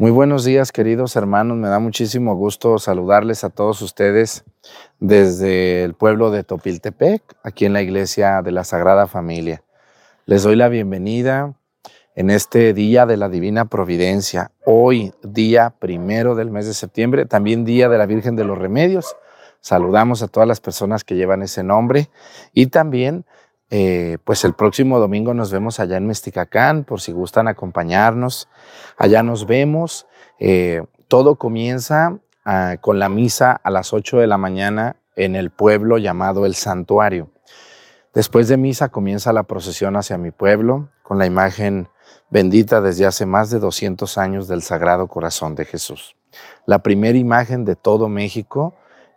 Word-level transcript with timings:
Muy 0.00 0.12
buenos 0.12 0.44
días, 0.44 0.70
queridos 0.70 1.16
hermanos. 1.16 1.56
Me 1.56 1.66
da 1.66 1.80
muchísimo 1.80 2.36
gusto 2.36 2.78
saludarles 2.78 3.42
a 3.42 3.50
todos 3.50 3.82
ustedes 3.82 4.44
desde 5.00 5.82
el 5.82 5.94
pueblo 5.94 6.30
de 6.30 6.44
Topiltepec, 6.44 7.20
aquí 7.42 7.64
en 7.64 7.72
la 7.72 7.82
iglesia 7.82 8.40
de 8.42 8.52
la 8.52 8.62
Sagrada 8.62 9.08
Familia. 9.08 9.64
Les 10.24 10.44
doy 10.44 10.54
la 10.54 10.68
bienvenida 10.68 11.56
en 12.14 12.30
este 12.30 12.74
día 12.74 13.06
de 13.06 13.16
la 13.16 13.28
Divina 13.28 13.64
Providencia, 13.64 14.52
hoy 14.64 15.14
día 15.24 15.74
primero 15.80 16.36
del 16.36 16.52
mes 16.52 16.68
de 16.68 16.74
septiembre, 16.74 17.26
también 17.26 17.64
día 17.64 17.88
de 17.88 17.98
la 17.98 18.06
Virgen 18.06 18.36
de 18.36 18.44
los 18.44 18.56
Remedios. 18.56 19.16
Saludamos 19.60 20.22
a 20.22 20.28
todas 20.28 20.48
las 20.48 20.60
personas 20.60 21.02
que 21.02 21.16
llevan 21.16 21.42
ese 21.42 21.64
nombre 21.64 22.08
y 22.52 22.68
también 22.68 23.24
eh, 23.70 24.18
pues 24.24 24.44
el 24.44 24.54
próximo 24.54 24.98
domingo 24.98 25.34
nos 25.34 25.52
vemos 25.52 25.78
allá 25.78 25.96
en 25.96 26.06
Mesticacán, 26.06 26.84
por 26.84 27.00
si 27.00 27.12
gustan 27.12 27.48
acompañarnos. 27.48 28.48
Allá 28.96 29.22
nos 29.22 29.46
vemos. 29.46 30.06
Eh, 30.38 30.82
todo 31.08 31.36
comienza 31.36 32.18
ah, 32.44 32.76
con 32.80 32.98
la 32.98 33.08
misa 33.08 33.52
a 33.52 33.70
las 33.70 33.92
8 33.92 34.18
de 34.18 34.26
la 34.26 34.38
mañana 34.38 34.96
en 35.16 35.36
el 35.36 35.50
pueblo 35.50 35.98
llamado 35.98 36.46
El 36.46 36.54
Santuario. 36.54 37.30
Después 38.14 38.48
de 38.48 38.56
misa 38.56 38.88
comienza 38.88 39.32
la 39.32 39.42
procesión 39.42 39.96
hacia 39.96 40.16
mi 40.16 40.30
pueblo 40.30 40.88
con 41.02 41.18
la 41.18 41.26
imagen 41.26 41.88
bendita 42.30 42.80
desde 42.80 43.06
hace 43.06 43.26
más 43.26 43.50
de 43.50 43.58
200 43.58 44.16
años 44.18 44.48
del 44.48 44.62
Sagrado 44.62 45.08
Corazón 45.08 45.54
de 45.54 45.64
Jesús. 45.64 46.16
La 46.66 46.82
primera 46.82 47.18
imagen 47.18 47.64
de 47.64 47.76
todo 47.76 48.08
México 48.08 48.74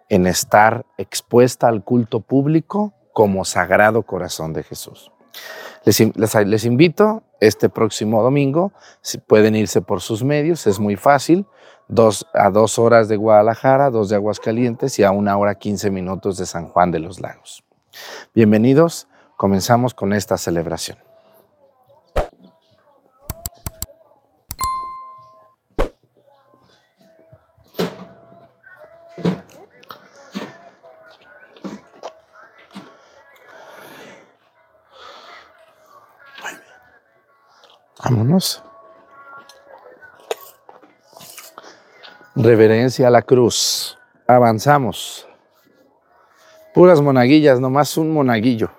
en 0.09 0.27
estar 0.27 0.85
expuesta 0.97 1.67
al 1.67 1.83
culto 1.83 2.19
público 2.19 2.93
como 3.13 3.45
Sagrado 3.45 4.03
Corazón 4.03 4.53
de 4.53 4.63
Jesús. 4.63 5.11
Les, 5.83 6.65
invito 6.65 7.23
este 7.39 7.67
próximo 7.69 8.21
domingo, 8.21 8.71
si 9.01 9.17
pueden 9.17 9.55
irse 9.55 9.81
por 9.81 10.01
sus 10.01 10.23
medios, 10.23 10.67
es 10.67 10.79
muy 10.79 10.95
fácil, 10.95 11.47
dos, 11.87 12.27
a 12.33 12.51
dos 12.51 12.77
horas 12.77 13.07
de 13.07 13.17
Guadalajara, 13.17 13.89
dos 13.89 14.09
de 14.09 14.15
Aguascalientes 14.15 14.99
y 14.99 15.03
a 15.03 15.11
una 15.11 15.37
hora 15.37 15.55
quince 15.55 15.89
minutos 15.89 16.37
de 16.37 16.45
San 16.45 16.67
Juan 16.67 16.91
de 16.91 16.99
los 16.99 17.19
Lagos. 17.19 17.63
Bienvenidos, 18.35 19.07
comenzamos 19.37 19.93
con 19.93 20.13
esta 20.13 20.37
celebración. 20.37 21.10
Vámonos. 38.11 38.61
Reverencia 42.35 43.07
a 43.07 43.09
la 43.09 43.21
cruz. 43.21 43.97
Avanzamos. 44.27 45.25
Puras 46.73 46.99
monaguillas, 46.99 47.61
nomás 47.61 47.95
un 47.95 48.11
monaguillo. 48.11 48.69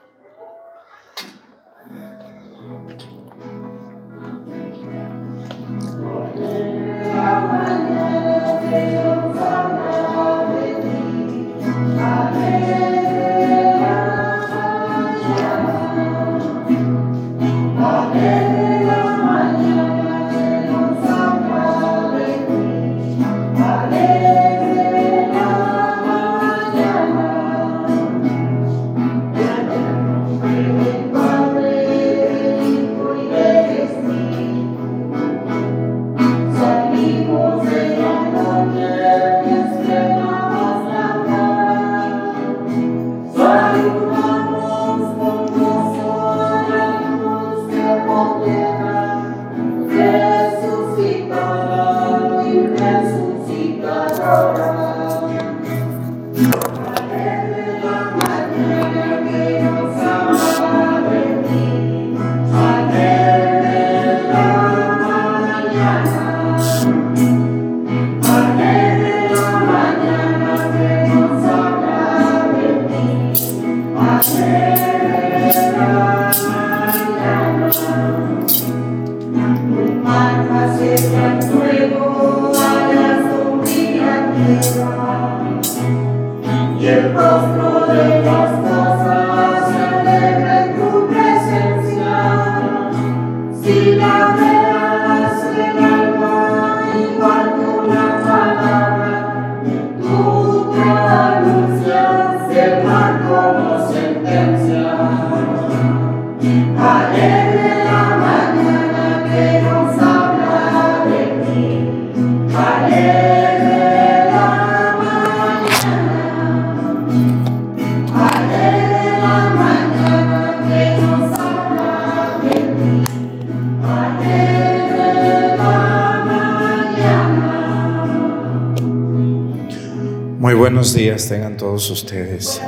Buenos 130.82 130.96
días 130.96 131.28
tengan 131.28 131.56
todos 131.56 131.88
ustedes. 131.92 132.60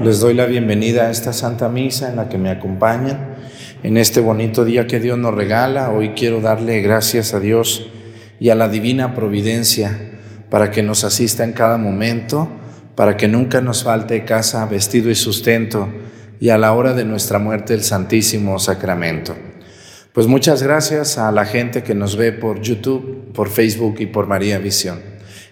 Les 0.00 0.20
doy 0.20 0.32
la 0.32 0.46
bienvenida 0.46 1.02
a 1.02 1.10
esta 1.10 1.34
Santa 1.34 1.68
Misa 1.68 2.08
en 2.08 2.16
la 2.16 2.30
que 2.30 2.38
me 2.38 2.48
acompañan 2.48 3.34
en 3.82 3.98
este 3.98 4.20
bonito 4.20 4.64
día 4.64 4.86
que 4.86 4.98
Dios 4.98 5.18
nos 5.18 5.34
regala. 5.34 5.90
Hoy 5.90 6.12
quiero 6.16 6.40
darle 6.40 6.80
gracias 6.80 7.34
a 7.34 7.38
Dios 7.38 7.90
y 8.40 8.48
a 8.48 8.54
la 8.54 8.70
divina 8.70 9.14
providencia 9.14 9.94
para 10.48 10.70
que 10.70 10.82
nos 10.82 11.04
asista 11.04 11.44
en 11.44 11.52
cada 11.52 11.76
momento, 11.76 12.48
para 12.94 13.18
que 13.18 13.28
nunca 13.28 13.60
nos 13.60 13.84
falte 13.84 14.24
casa, 14.24 14.64
vestido 14.64 15.10
y 15.10 15.14
sustento, 15.14 15.90
y 16.40 16.48
a 16.48 16.56
la 16.56 16.72
hora 16.72 16.94
de 16.94 17.04
nuestra 17.04 17.38
muerte 17.38 17.74
el 17.74 17.82
Santísimo 17.82 18.58
Sacramento. 18.58 19.36
Pues 20.14 20.28
muchas 20.28 20.62
gracias 20.62 21.18
a 21.18 21.30
la 21.30 21.44
gente 21.44 21.82
que 21.82 21.94
nos 21.94 22.16
ve 22.16 22.32
por 22.32 22.62
YouTube, 22.62 23.34
por 23.34 23.50
Facebook 23.50 23.96
y 23.98 24.06
por 24.06 24.26
María 24.26 24.56
Visión 24.56 24.98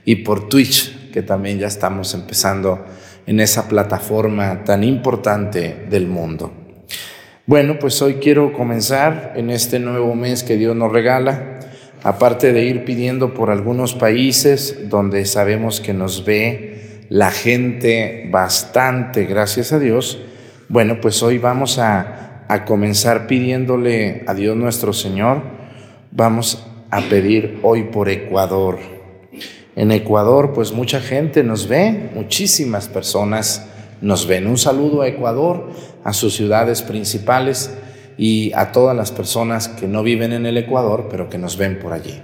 y 0.07 0.17
por 0.17 0.49
Twitch 0.49 0.90
que 1.11 1.23
también 1.23 1.59
ya 1.59 1.67
estamos 1.67 2.15
empezando 2.15 2.85
en 3.27 3.41
esa 3.41 3.69
plataforma 3.69 4.65
tan 4.65 4.85
importante 4.85 5.87
del 5.89 6.07
mundo. 6.07 6.53
Bueno, 7.47 7.79
pues 7.79 8.01
hoy 8.03 8.15
quiero 8.15 8.53
comenzar 8.53 9.33
en 9.37 9.51
este 9.51 9.79
nuevo 9.79 10.15
mes 10.15 10.43
que 10.45 10.57
Dios 10.57 10.77
nos 10.77 10.93
regala, 10.93 11.59
aparte 12.03 12.53
de 12.53 12.65
ir 12.65 12.85
pidiendo 12.85 13.35
por 13.35 13.51
algunos 13.51 13.95
países 13.95 14.89
donde 14.89 15.25
sabemos 15.25 15.81
que 15.81 15.93
nos 15.93 16.25
ve 16.25 17.07
la 17.09 17.31
gente 17.31 18.29
bastante, 18.31 19.25
gracias 19.25 19.73
a 19.73 19.79
Dios, 19.81 20.23
bueno, 20.69 21.01
pues 21.01 21.23
hoy 21.25 21.39
vamos 21.39 21.79
a, 21.79 22.45
a 22.47 22.65
comenzar 22.65 23.27
pidiéndole 23.27 24.23
a 24.29 24.35
Dios 24.35 24.57
nuestro 24.57 24.93
Señor, 24.93 25.43
vamos 26.13 26.65
a 26.91 27.01
pedir 27.03 27.59
hoy 27.63 27.85
por 27.85 28.09
Ecuador. 28.09 29.00
En 29.77 29.93
Ecuador, 29.93 30.53
pues 30.53 30.73
mucha 30.73 31.01
gente 31.01 31.43
nos 31.45 31.69
ve, 31.69 32.11
muchísimas 32.15 32.89
personas 32.89 33.67
nos 34.01 34.27
ven. 34.27 34.47
Un 34.47 34.59
saludo 34.59 35.03
a 35.03 35.09
Ecuador, 35.09 35.71
a 36.05 36.13
sus 36.13 36.35
ciudades 36.35 36.83
principales 36.83 37.71
y 38.19 38.53
a 38.55 38.73
todas 38.73 38.97
las 38.97 39.13
personas 39.13 39.69
que 39.69 39.87
no 39.87 40.03
viven 40.03 40.33
en 40.33 40.47
el 40.47 40.57
Ecuador, 40.57 41.09
pero 41.11 41.29
que 41.29 41.39
nos 41.39 41.57
ven 41.57 41.79
por 41.79 41.93
allí. 41.93 42.21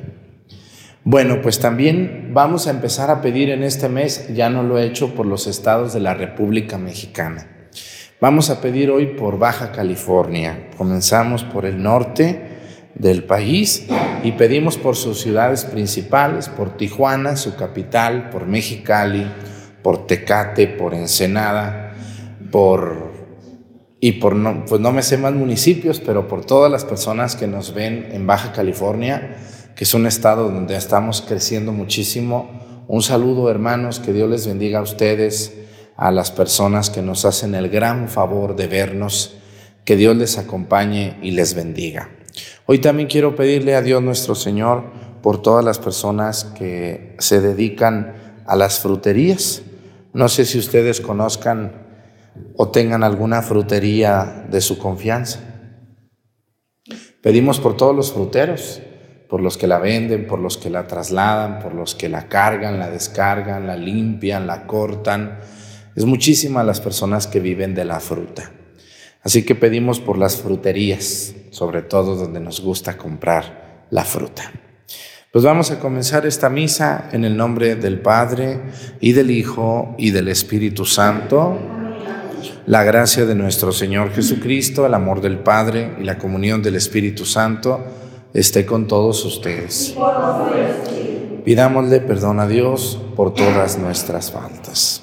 Bueno, 1.04 1.40
pues 1.40 1.60
también 1.60 2.32
vamos 2.34 2.66
a 2.66 2.70
empezar 2.70 3.10
a 3.10 3.20
pedir 3.20 3.50
en 3.50 3.62
este 3.62 3.88
mes, 3.88 4.34
ya 4.34 4.50
no 4.50 4.64
lo 4.64 4.76
he 4.76 4.86
hecho 4.86 5.14
por 5.14 5.24
los 5.24 5.46
estados 5.46 5.92
de 5.92 6.00
la 6.00 6.14
República 6.14 6.78
Mexicana. 6.78 7.46
Vamos 8.20 8.50
a 8.50 8.60
pedir 8.60 8.90
hoy 8.90 9.06
por 9.08 9.38
Baja 9.38 9.72
California. 9.72 10.70
Comenzamos 10.76 11.44
por 11.44 11.64
el 11.64 11.82
norte 11.82 12.45
del 12.98 13.24
país 13.24 13.86
y 14.24 14.32
pedimos 14.32 14.76
por 14.76 14.96
sus 14.96 15.20
ciudades 15.20 15.64
principales, 15.64 16.48
por 16.48 16.76
Tijuana, 16.76 17.36
su 17.36 17.54
capital, 17.54 18.30
por 18.30 18.46
Mexicali, 18.46 19.30
por 19.82 20.06
Tecate, 20.06 20.66
por 20.66 20.94
Ensenada, 20.94 21.94
por 22.50 23.14
y 23.98 24.12
por 24.12 24.36
no, 24.36 24.64
pues 24.66 24.80
no 24.80 24.92
me 24.92 25.02
sé 25.02 25.16
más 25.16 25.32
municipios, 25.32 26.00
pero 26.00 26.28
por 26.28 26.44
todas 26.44 26.70
las 26.70 26.84
personas 26.84 27.34
que 27.34 27.46
nos 27.46 27.72
ven 27.72 28.08
en 28.12 28.26
Baja 28.26 28.52
California 28.52 29.36
que 29.76 29.84
es 29.84 29.92
un 29.92 30.06
estado 30.06 30.50
donde 30.50 30.74
estamos 30.74 31.20
creciendo 31.20 31.70
muchísimo. 31.70 32.84
Un 32.88 33.02
saludo 33.02 33.50
hermanos, 33.50 34.00
que 34.00 34.14
Dios 34.14 34.28
les 34.30 34.46
bendiga 34.46 34.78
a 34.78 34.82
ustedes, 34.82 35.52
a 35.96 36.10
las 36.10 36.30
personas 36.30 36.88
que 36.88 37.02
nos 37.02 37.26
hacen 37.26 37.54
el 37.54 37.68
gran 37.68 38.08
favor 38.08 38.56
de 38.56 38.68
vernos, 38.68 39.36
que 39.84 39.96
Dios 39.96 40.16
les 40.16 40.38
acompañe 40.38 41.18
y 41.22 41.32
les 41.32 41.54
bendiga. 41.54 42.15
Hoy 42.66 42.78
también 42.78 43.08
quiero 43.08 43.36
pedirle 43.36 43.74
a 43.74 43.82
Dios 43.82 44.02
nuestro 44.02 44.34
Señor 44.34 44.84
por 45.22 45.42
todas 45.42 45.64
las 45.64 45.78
personas 45.78 46.44
que 46.44 47.16
se 47.18 47.40
dedican 47.40 48.42
a 48.46 48.56
las 48.56 48.80
fruterías. 48.80 49.62
No 50.12 50.28
sé 50.28 50.44
si 50.44 50.58
ustedes 50.58 51.00
conozcan 51.00 51.86
o 52.56 52.68
tengan 52.68 53.04
alguna 53.04 53.42
frutería 53.42 54.46
de 54.50 54.60
su 54.60 54.78
confianza. 54.78 55.40
Pedimos 57.22 57.58
por 57.58 57.76
todos 57.76 57.94
los 57.94 58.12
fruteros, 58.12 58.80
por 59.28 59.40
los 59.40 59.56
que 59.56 59.66
la 59.66 59.78
venden, 59.78 60.26
por 60.26 60.38
los 60.38 60.56
que 60.56 60.70
la 60.70 60.86
trasladan, 60.86 61.58
por 61.58 61.74
los 61.74 61.94
que 61.94 62.08
la 62.08 62.28
cargan, 62.28 62.78
la 62.78 62.90
descargan, 62.90 63.66
la 63.66 63.76
limpian, 63.76 64.46
la 64.46 64.66
cortan. 64.66 65.40
Es 65.96 66.04
muchísimas 66.04 66.64
las 66.64 66.80
personas 66.80 67.26
que 67.26 67.40
viven 67.40 67.74
de 67.74 67.84
la 67.84 68.00
fruta. 68.00 68.52
Así 69.26 69.42
que 69.42 69.56
pedimos 69.56 69.98
por 69.98 70.18
las 70.18 70.36
fruterías, 70.36 71.34
sobre 71.50 71.82
todo 71.82 72.14
donde 72.14 72.38
nos 72.38 72.60
gusta 72.60 72.96
comprar 72.96 73.86
la 73.90 74.04
fruta. 74.04 74.52
Pues 75.32 75.44
vamos 75.44 75.72
a 75.72 75.80
comenzar 75.80 76.24
esta 76.26 76.48
misa 76.48 77.08
en 77.10 77.24
el 77.24 77.36
nombre 77.36 77.74
del 77.74 77.98
Padre 77.98 78.60
y 79.00 79.14
del 79.14 79.32
Hijo 79.32 79.96
y 79.98 80.12
del 80.12 80.28
Espíritu 80.28 80.84
Santo. 80.84 81.58
La 82.66 82.84
gracia 82.84 83.26
de 83.26 83.34
nuestro 83.34 83.72
Señor 83.72 84.12
Jesucristo, 84.12 84.86
el 84.86 84.94
amor 84.94 85.20
del 85.20 85.40
Padre 85.40 85.96
y 86.00 86.04
la 86.04 86.18
comunión 86.18 86.62
del 86.62 86.76
Espíritu 86.76 87.24
Santo 87.24 87.84
esté 88.32 88.64
con 88.64 88.86
todos 88.86 89.24
ustedes. 89.24 89.96
Pidámosle 91.44 91.98
perdón 91.98 92.38
a 92.38 92.46
Dios 92.46 93.02
por 93.16 93.34
todas 93.34 93.76
nuestras 93.76 94.30
faltas. 94.30 95.02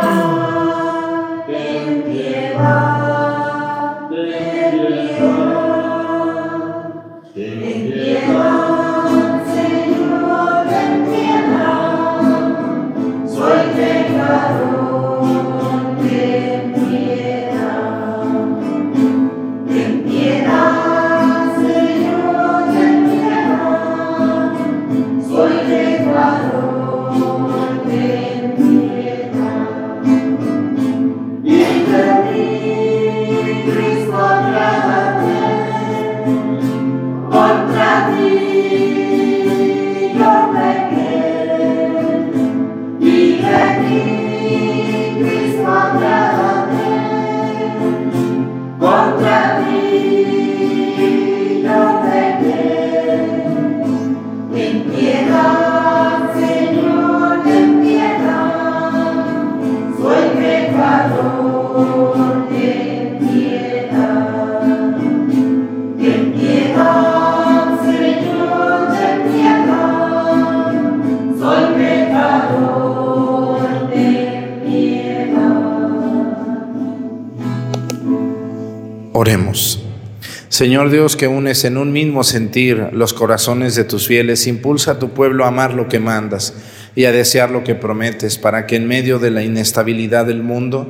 Señor 80.61 80.91
Dios, 80.91 81.15
que 81.15 81.27
unes 81.27 81.65
en 81.65 81.75
un 81.75 81.91
mismo 81.91 82.23
sentir 82.23 82.89
los 82.91 83.13
corazones 83.15 83.73
de 83.73 83.83
tus 83.83 84.05
fieles, 84.05 84.45
impulsa 84.45 84.91
a 84.91 84.99
tu 84.99 85.09
pueblo 85.09 85.43
a 85.43 85.47
amar 85.47 85.73
lo 85.73 85.87
que 85.87 85.99
mandas 85.99 86.53
y 86.95 87.05
a 87.05 87.11
desear 87.11 87.49
lo 87.49 87.63
que 87.63 87.73
prometes, 87.73 88.37
para 88.37 88.67
que 88.67 88.75
en 88.75 88.87
medio 88.87 89.17
de 89.17 89.31
la 89.31 89.41
inestabilidad 89.41 90.27
del 90.27 90.43
mundo 90.43 90.87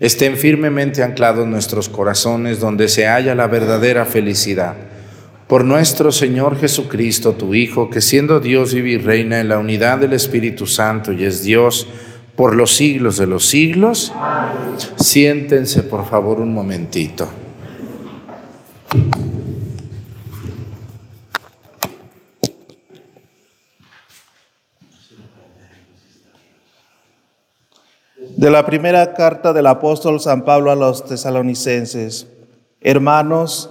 estén 0.00 0.36
firmemente 0.36 1.04
anclados 1.04 1.46
nuestros 1.46 1.88
corazones 1.88 2.58
donde 2.58 2.88
se 2.88 3.06
halla 3.06 3.36
la 3.36 3.46
verdadera 3.46 4.06
felicidad. 4.06 4.74
Por 5.46 5.64
nuestro 5.64 6.10
Señor 6.10 6.58
Jesucristo, 6.58 7.34
tu 7.34 7.54
Hijo, 7.54 7.88
que 7.88 8.00
siendo 8.00 8.40
Dios 8.40 8.74
vive 8.74 8.90
y 8.90 8.98
reina 8.98 9.38
en 9.38 9.50
la 9.50 9.60
unidad 9.60 9.98
del 9.98 10.14
Espíritu 10.14 10.66
Santo 10.66 11.12
y 11.12 11.22
es 11.22 11.44
Dios 11.44 11.86
por 12.34 12.56
los 12.56 12.74
siglos 12.74 13.18
de 13.18 13.28
los 13.28 13.46
siglos, 13.46 14.12
siéntense 14.96 15.84
por 15.84 16.10
favor 16.10 16.40
un 16.40 16.52
momentito. 16.52 17.45
De 28.36 28.50
la 28.50 28.66
primera 28.66 29.14
carta 29.14 29.52
del 29.52 29.66
apóstol 29.66 30.20
San 30.20 30.44
Pablo 30.44 30.70
a 30.70 30.76
los 30.76 31.04
tesalonicenses. 31.04 32.26
Hermanos, 32.82 33.70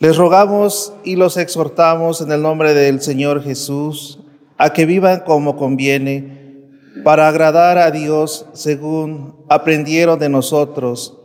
les 0.00 0.16
rogamos 0.16 0.92
y 1.04 1.14
los 1.14 1.36
exhortamos 1.36 2.20
en 2.20 2.32
el 2.32 2.42
nombre 2.42 2.74
del 2.74 3.00
Señor 3.00 3.42
Jesús 3.42 4.18
a 4.58 4.72
que 4.72 4.84
vivan 4.84 5.20
como 5.20 5.56
conviene 5.56 6.66
para 7.04 7.28
agradar 7.28 7.78
a 7.78 7.92
Dios 7.92 8.46
según 8.52 9.36
aprendieron 9.48 10.18
de 10.18 10.28
nosotros 10.28 11.21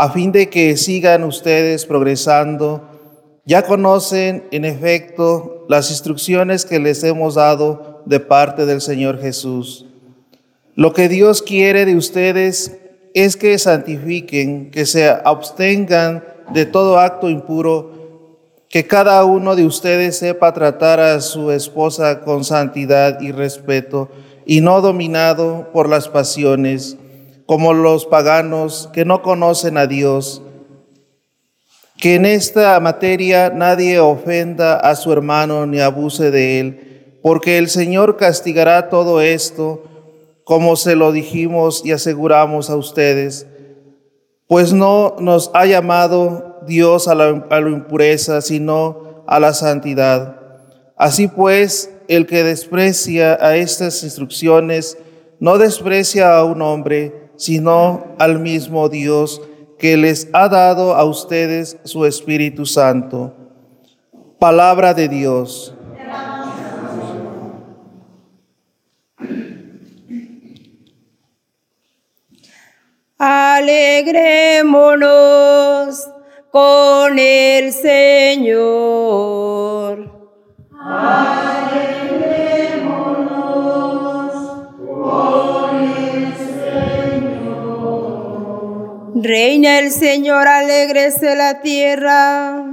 a 0.00 0.08
fin 0.08 0.32
de 0.32 0.48
que 0.48 0.78
sigan 0.78 1.24
ustedes 1.24 1.84
progresando. 1.84 2.88
Ya 3.44 3.64
conocen, 3.64 4.44
en 4.50 4.64
efecto, 4.64 5.66
las 5.68 5.90
instrucciones 5.90 6.64
que 6.64 6.78
les 6.78 7.04
hemos 7.04 7.34
dado 7.34 8.00
de 8.06 8.18
parte 8.18 8.64
del 8.64 8.80
Señor 8.80 9.20
Jesús. 9.20 9.84
Lo 10.74 10.94
que 10.94 11.10
Dios 11.10 11.42
quiere 11.42 11.84
de 11.84 11.96
ustedes 11.96 12.78
es 13.12 13.36
que 13.36 13.58
santifiquen, 13.58 14.70
que 14.70 14.86
se 14.86 15.06
abstengan 15.06 16.24
de 16.54 16.64
todo 16.64 16.98
acto 16.98 17.28
impuro, 17.28 17.92
que 18.70 18.86
cada 18.86 19.22
uno 19.26 19.54
de 19.54 19.66
ustedes 19.66 20.16
sepa 20.16 20.54
tratar 20.54 20.98
a 21.00 21.20
su 21.20 21.50
esposa 21.50 22.22
con 22.22 22.42
santidad 22.44 23.20
y 23.20 23.32
respeto, 23.32 24.08
y 24.46 24.62
no 24.62 24.80
dominado 24.80 25.68
por 25.74 25.90
las 25.90 26.08
pasiones 26.08 26.96
como 27.50 27.74
los 27.74 28.06
paganos 28.06 28.88
que 28.92 29.04
no 29.04 29.22
conocen 29.22 29.76
a 29.76 29.88
Dios. 29.88 30.40
Que 31.98 32.14
en 32.14 32.24
esta 32.24 32.78
materia 32.78 33.50
nadie 33.50 33.98
ofenda 33.98 34.76
a 34.76 34.94
su 34.94 35.12
hermano 35.12 35.66
ni 35.66 35.80
abuse 35.80 36.30
de 36.30 36.60
él, 36.60 37.18
porque 37.24 37.58
el 37.58 37.68
Señor 37.68 38.16
castigará 38.16 38.88
todo 38.88 39.20
esto, 39.20 39.82
como 40.44 40.76
se 40.76 40.94
lo 40.94 41.10
dijimos 41.10 41.82
y 41.84 41.90
aseguramos 41.90 42.70
a 42.70 42.76
ustedes, 42.76 43.48
pues 44.46 44.72
no 44.72 45.16
nos 45.18 45.50
ha 45.52 45.66
llamado 45.66 46.60
Dios 46.68 47.08
a 47.08 47.16
la, 47.16 47.46
a 47.50 47.60
la 47.60 47.70
impureza, 47.70 48.42
sino 48.42 49.24
a 49.26 49.40
la 49.40 49.54
santidad. 49.54 50.36
Así 50.96 51.26
pues, 51.26 51.90
el 52.06 52.28
que 52.28 52.44
desprecia 52.44 53.44
a 53.44 53.56
estas 53.56 54.04
instrucciones, 54.04 54.96
no 55.40 55.58
desprecia 55.58 56.36
a 56.36 56.44
un 56.44 56.62
hombre, 56.62 57.19
sino 57.40 58.14
al 58.18 58.38
mismo 58.38 58.88
Dios 58.90 59.40
que 59.78 59.96
les 59.96 60.28
ha 60.34 60.50
dado 60.50 60.94
a 60.94 61.04
ustedes 61.04 61.78
su 61.84 62.04
Espíritu 62.04 62.66
Santo. 62.66 63.34
Palabra 64.38 64.92
de 64.92 65.08
Dios. 65.08 65.74
Alegrémonos 73.16 76.10
con 76.50 77.18
el 77.18 77.72
Señor. 77.72 79.00
Reina 89.30 89.78
el 89.78 89.92
Señor, 89.92 90.48
alegrese 90.48 91.36
la 91.36 91.60
tierra, 91.60 92.64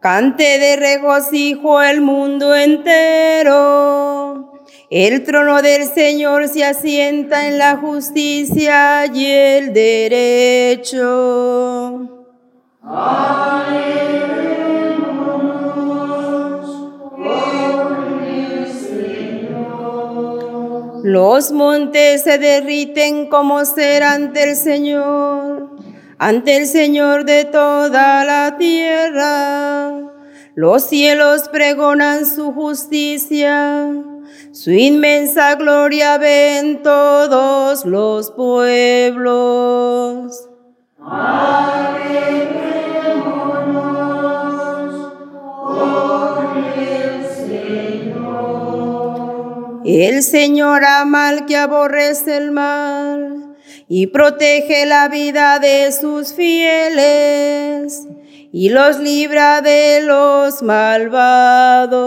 cante 0.00 0.58
de 0.58 0.76
regocijo 0.76 1.82
el 1.82 2.00
mundo 2.00 2.56
entero. 2.56 4.54
El 4.88 5.24
trono 5.24 5.60
del 5.60 5.84
Señor 5.84 6.48
se 6.48 6.64
asienta 6.64 7.48
en 7.48 7.58
la 7.58 7.76
justicia 7.76 9.04
y 9.12 9.26
el 9.26 9.74
derecho. 9.74 11.00
Los 21.02 21.50
montes 21.50 22.22
se 22.22 22.38
derriten 22.38 23.26
como 23.26 23.64
cera 23.64 24.12
ante 24.12 24.50
el 24.50 24.56
Señor, 24.56 25.70
ante 26.20 26.58
el 26.58 26.66
Señor 26.66 27.24
de 27.24 27.46
toda 27.46 28.24
la 28.26 28.58
tierra. 28.58 29.90
Los 30.54 30.82
cielos 30.82 31.48
pregonan 31.48 32.26
su 32.26 32.52
justicia, 32.52 33.90
su 34.52 34.70
inmensa 34.70 35.54
gloria 35.54 36.18
ven 36.18 36.82
todos 36.82 37.86
los 37.86 38.32
pueblos. 38.32 39.30
El 49.86 50.22
Señor 50.22 50.84
ama 50.84 51.28
al 51.28 51.46
que 51.46 51.56
aborrece 51.56 52.36
el 52.36 52.50
mal 52.50 53.49
y 53.92 54.06
protege 54.06 54.86
la 54.86 55.08
vida 55.08 55.58
de 55.58 55.90
sus 55.90 56.32
fieles 56.32 58.06
y 58.52 58.68
los 58.68 59.00
libra 59.00 59.62
de 59.62 60.02
los 60.04 60.62
malvados. 60.62 62.00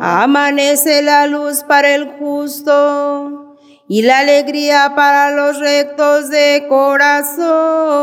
Amanece 0.00 1.02
la 1.02 1.26
luz 1.26 1.62
para 1.64 1.94
el 1.94 2.06
justo 2.12 3.58
y 3.86 4.00
la 4.00 4.20
alegría 4.20 4.94
para 4.96 5.30
los 5.32 5.58
rectos 5.58 6.30
de 6.30 6.64
corazón. 6.70 8.00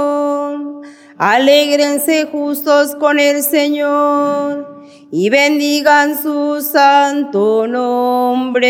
Alégrense 1.19 2.27
justos 2.31 2.93
con 2.93 3.19
el 3.19 3.41
Señor 3.41 4.83
y 5.11 5.31
bendigan 5.31 6.15
su 6.21 6.61
santo 6.61 7.65
nombre. 7.65 8.67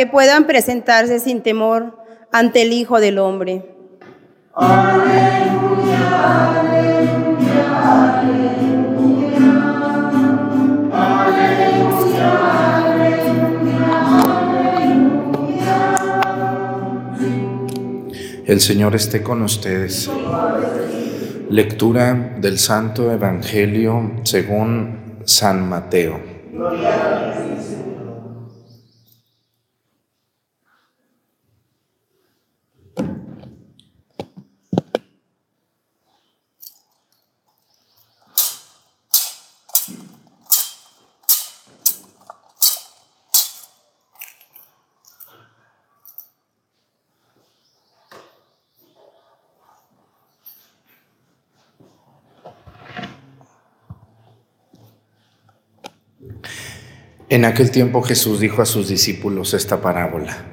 Que 0.00 0.06
puedan 0.06 0.46
presentarse 0.46 1.20
sin 1.20 1.42
temor 1.42 1.94
ante 2.32 2.62
el 2.62 2.72
Hijo 2.72 3.00
del 3.00 3.18
Hombre. 3.18 3.66
El 18.46 18.60
Señor 18.62 18.94
esté 18.94 19.22
con 19.22 19.42
ustedes. 19.42 20.10
Lectura 21.50 22.36
del 22.38 22.58
Santo 22.58 23.12
Evangelio 23.12 24.12
según 24.24 25.20
San 25.26 25.68
Mateo. 25.68 26.29
En 57.40 57.46
aquel 57.46 57.70
tiempo 57.70 58.02
Jesús 58.02 58.38
dijo 58.38 58.60
a 58.60 58.66
sus 58.66 58.86
discípulos 58.86 59.54
esta 59.54 59.80
parábola. 59.80 60.44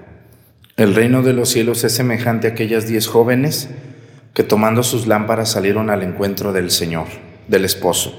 El 0.77 0.95
reino 0.95 1.21
de 1.21 1.33
los 1.33 1.49
cielos 1.49 1.83
es 1.83 1.91
semejante 1.91 2.47
a 2.47 2.51
aquellas 2.51 2.87
diez 2.87 3.07
jóvenes 3.07 3.67
que 4.33 4.43
tomando 4.43 4.83
sus 4.83 5.05
lámparas 5.05 5.51
salieron 5.51 5.89
al 5.89 6.01
encuentro 6.01 6.53
del 6.53 6.71
Señor, 6.71 7.07
del 7.49 7.65
esposo. 7.65 8.17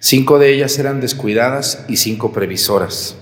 Cinco 0.00 0.38
de 0.38 0.52
ellas 0.52 0.78
eran 0.78 1.00
descuidadas 1.00 1.86
y 1.88 1.96
cinco 1.96 2.30
previsoras. 2.30 3.16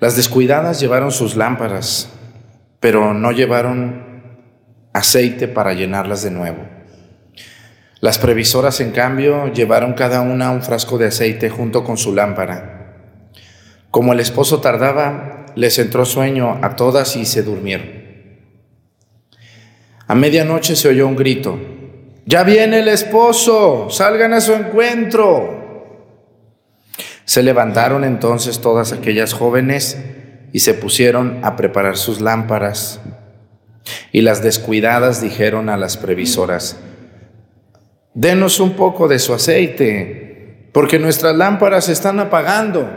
Las 0.00 0.16
descuidadas 0.16 0.80
llevaron 0.80 1.12
sus 1.12 1.36
lámparas, 1.36 2.08
pero 2.80 3.14
no 3.14 3.30
llevaron 3.30 4.40
aceite 4.92 5.46
para 5.46 5.74
llenarlas 5.74 6.24
de 6.24 6.32
nuevo. 6.32 6.68
Las 8.00 8.18
previsoras, 8.18 8.80
en 8.80 8.90
cambio, 8.90 9.52
llevaron 9.52 9.94
cada 9.94 10.20
una 10.20 10.50
un 10.50 10.62
frasco 10.62 10.98
de 10.98 11.06
aceite 11.06 11.48
junto 11.50 11.84
con 11.84 11.96
su 11.96 12.14
lámpara. 12.14 12.74
Como 13.90 14.12
el 14.12 14.20
esposo 14.20 14.60
tardaba, 14.60 15.46
les 15.54 15.78
entró 15.78 16.04
sueño 16.04 16.58
a 16.62 16.76
todas 16.76 17.16
y 17.16 17.24
se 17.24 17.42
durmieron. 17.42 18.04
A 20.06 20.14
medianoche 20.14 20.76
se 20.76 20.88
oyó 20.88 21.06
un 21.06 21.16
grito. 21.16 21.58
Ya 22.26 22.42
viene 22.42 22.80
el 22.80 22.88
esposo, 22.88 23.88
salgan 23.90 24.32
a 24.32 24.40
su 24.40 24.52
encuentro. 24.52 25.62
Se 27.24 27.42
levantaron 27.42 28.04
entonces 28.04 28.60
todas 28.60 28.92
aquellas 28.92 29.32
jóvenes 29.32 29.98
y 30.52 30.60
se 30.60 30.74
pusieron 30.74 31.40
a 31.42 31.56
preparar 31.56 31.96
sus 31.96 32.20
lámparas. 32.20 33.00
Y 34.12 34.22
las 34.22 34.42
descuidadas 34.42 35.20
dijeron 35.20 35.68
a 35.68 35.76
las 35.76 35.96
previsoras, 35.96 36.78
denos 38.14 38.60
un 38.60 38.74
poco 38.74 39.08
de 39.08 39.18
su 39.18 39.34
aceite, 39.34 40.70
porque 40.72 40.98
nuestras 40.98 41.36
lámparas 41.36 41.86
se 41.86 41.92
están 41.92 42.20
apagando. 42.20 42.88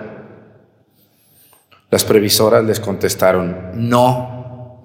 Las 1.90 2.06
previsoras 2.06 2.64
les 2.64 2.80
contestaron, 2.80 3.72
no, 3.74 4.84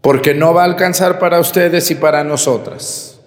porque 0.00 0.34
no 0.34 0.52
va 0.52 0.62
a 0.62 0.66
alcanzar 0.66 1.18
para 1.18 1.40
ustedes 1.40 1.90
y 1.90 1.94
para 1.94 2.24
nosotras. 2.24 3.20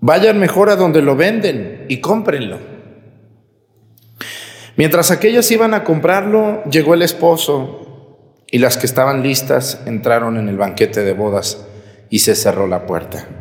Vayan 0.00 0.38
mejor 0.38 0.70
a 0.70 0.76
donde 0.76 1.02
lo 1.02 1.16
venden 1.16 1.86
y 1.88 2.00
cómprenlo. 2.00 2.58
Mientras 4.76 5.10
aquellas 5.10 5.50
iban 5.50 5.74
a 5.74 5.84
comprarlo, 5.84 6.64
llegó 6.64 6.94
el 6.94 7.02
esposo 7.02 7.86
y 8.50 8.58
las 8.58 8.78
que 8.78 8.86
estaban 8.86 9.22
listas 9.22 9.82
entraron 9.84 10.38
en 10.38 10.48
el 10.48 10.56
banquete 10.56 11.02
de 11.04 11.12
bodas 11.12 11.66
y 12.08 12.20
se 12.20 12.34
cerró 12.34 12.66
la 12.66 12.86
puerta. 12.86 13.39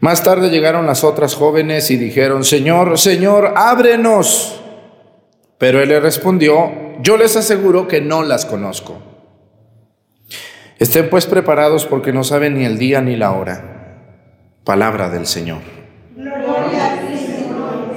Más 0.00 0.22
tarde 0.22 0.48
llegaron 0.48 0.86
las 0.86 1.04
otras 1.04 1.34
jóvenes 1.34 1.90
y 1.90 1.98
dijeron, 1.98 2.42
Señor, 2.42 2.98
Señor, 2.98 3.52
ábrenos. 3.54 4.62
Pero 5.58 5.82
él 5.82 5.90
le 5.90 6.00
respondió, 6.00 6.72
yo 7.02 7.18
les 7.18 7.36
aseguro 7.36 7.86
que 7.86 8.00
no 8.00 8.22
las 8.22 8.46
conozco. 8.46 8.98
Estén 10.78 11.10
pues 11.10 11.26
preparados 11.26 11.84
porque 11.84 12.14
no 12.14 12.24
saben 12.24 12.56
ni 12.56 12.64
el 12.64 12.78
día 12.78 13.02
ni 13.02 13.14
la 13.14 13.32
hora. 13.32 13.98
Palabra 14.64 15.10
del 15.10 15.26
Señor. 15.26 15.58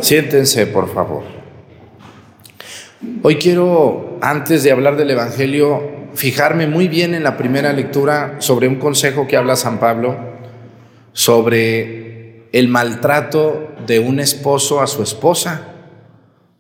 Siéntense, 0.02 0.68
por 0.68 0.94
favor. 0.94 1.24
Hoy 3.22 3.38
quiero, 3.38 4.18
antes 4.22 4.64
de 4.64 4.74
hablar 4.74 4.98
del 4.98 5.12
Evangelio, 5.12 5.82
fijarme 6.16 6.68
muy 6.68 6.90
bien 6.90 7.14
en 7.14 7.24
la 7.24 7.38
primera 7.38 7.72
lectura 7.72 8.36
sobre 8.40 8.68
un 8.68 8.76
consejo 8.76 9.26
que 9.26 9.38
habla 9.38 9.56
San 9.56 9.80
Pablo 9.80 10.33
sobre 11.14 12.50
el 12.52 12.68
maltrato 12.68 13.76
de 13.88 14.00
un 14.00 14.20
esposo 14.20 14.82
a 14.82 14.88
su 14.88 15.02
esposa. 15.02 15.70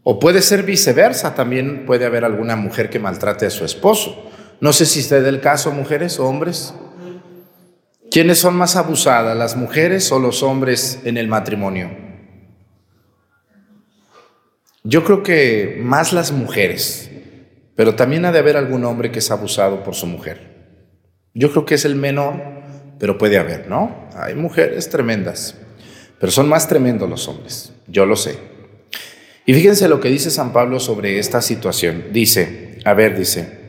O 0.03 0.19
puede 0.19 0.41
ser 0.41 0.63
viceversa, 0.63 1.35
también 1.35 1.85
puede 1.85 2.05
haber 2.05 2.25
alguna 2.25 2.55
mujer 2.55 2.89
que 2.89 2.99
maltrate 2.99 3.45
a 3.45 3.49
su 3.49 3.65
esposo. 3.65 4.31
No 4.59 4.73
sé 4.73 4.85
si 4.85 5.01
esté 5.01 5.21
del 5.21 5.41
caso, 5.41 5.71
mujeres 5.71 6.19
o 6.19 6.25
hombres. 6.25 6.73
¿Quiénes 8.09 8.37
son 8.37 8.55
más 8.55 8.75
abusadas, 8.75 9.35
las 9.35 9.55
mujeres 9.55 10.11
o 10.11 10.19
los 10.19 10.43
hombres 10.43 11.01
en 11.03 11.17
el 11.17 11.27
matrimonio? 11.27 11.89
Yo 14.83 15.03
creo 15.03 15.23
que 15.23 15.79
más 15.81 16.11
las 16.11 16.31
mujeres, 16.31 17.09
pero 17.75 17.95
también 17.95 18.25
ha 18.25 18.31
de 18.31 18.39
haber 18.39 18.57
algún 18.57 18.83
hombre 18.83 19.11
que 19.11 19.19
es 19.19 19.31
abusado 19.31 19.83
por 19.83 19.95
su 19.95 20.05
mujer. 20.05 20.53
Yo 21.33 21.51
creo 21.51 21.65
que 21.65 21.75
es 21.75 21.85
el 21.85 21.95
menor, 21.95 22.62
pero 22.99 23.17
puede 23.17 23.37
haber, 23.37 23.67
¿no? 23.67 24.09
Hay 24.15 24.35
mujeres 24.35 24.89
tremendas, 24.89 25.55
pero 26.19 26.31
son 26.31 26.47
más 26.47 26.67
tremendos 26.67 27.09
los 27.09 27.27
hombres, 27.27 27.73
yo 27.87 28.05
lo 28.05 28.15
sé. 28.15 28.37
Y 29.45 29.53
fíjense 29.53 29.89
lo 29.89 29.99
que 29.99 30.09
dice 30.09 30.29
San 30.29 30.53
Pablo 30.53 30.79
sobre 30.79 31.19
esta 31.19 31.41
situación. 31.41 32.05
Dice, 32.13 32.79
a 32.85 32.93
ver, 32.93 33.17
dice, 33.17 33.63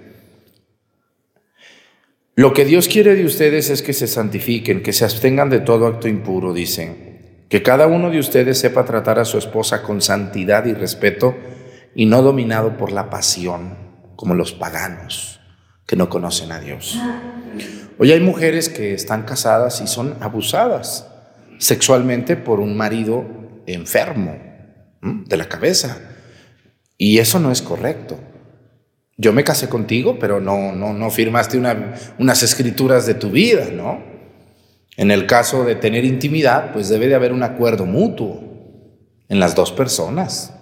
lo 2.36 2.52
que 2.52 2.64
Dios 2.64 2.88
quiere 2.88 3.14
de 3.14 3.24
ustedes 3.24 3.70
es 3.70 3.82
que 3.82 3.92
se 3.92 4.06
santifiquen, 4.06 4.82
que 4.82 4.92
se 4.92 5.04
abstengan 5.04 5.50
de 5.50 5.60
todo 5.60 5.86
acto 5.86 6.06
impuro, 6.06 6.52
dice, 6.52 7.44
que 7.48 7.62
cada 7.62 7.86
uno 7.86 8.10
de 8.10 8.18
ustedes 8.18 8.58
sepa 8.58 8.84
tratar 8.84 9.18
a 9.18 9.24
su 9.24 9.38
esposa 9.38 9.82
con 9.82 10.00
santidad 10.00 10.64
y 10.66 10.74
respeto 10.74 11.34
y 11.94 12.06
no 12.06 12.22
dominado 12.22 12.76
por 12.76 12.92
la 12.92 13.10
pasión, 13.10 13.76
como 14.16 14.34
los 14.34 14.52
paganos 14.52 15.33
que 15.86 15.96
no 15.96 16.08
conocen 16.08 16.52
a 16.52 16.60
Dios. 16.60 16.98
Hoy 17.98 18.12
hay 18.12 18.20
mujeres 18.20 18.68
que 18.68 18.94
están 18.94 19.22
casadas 19.22 19.80
y 19.80 19.86
son 19.86 20.16
abusadas 20.20 21.08
sexualmente 21.58 22.36
por 22.36 22.60
un 22.60 22.76
marido 22.76 23.24
enfermo 23.66 24.36
de 25.00 25.36
la 25.36 25.48
cabeza. 25.48 25.98
Y 26.98 27.18
eso 27.18 27.38
no 27.38 27.50
es 27.50 27.62
correcto. 27.62 28.18
Yo 29.16 29.32
me 29.32 29.44
casé 29.44 29.68
contigo, 29.68 30.18
pero 30.18 30.40
no, 30.40 30.72
no, 30.72 30.92
no 30.92 31.10
firmaste 31.10 31.60
unas 32.18 32.42
escrituras 32.42 33.06
de 33.06 33.14
tu 33.14 33.30
vida, 33.30 33.66
¿no? 33.72 34.02
En 34.96 35.10
el 35.10 35.26
caso 35.26 35.64
de 35.64 35.76
tener 35.76 36.04
intimidad, 36.04 36.72
pues 36.72 36.88
debe 36.88 37.08
de 37.08 37.14
haber 37.14 37.32
un 37.32 37.42
acuerdo 37.42 37.84
mutuo 37.84 38.42
en 39.28 39.40
las 39.40 39.54
dos 39.54 39.72
personas. 39.72 40.52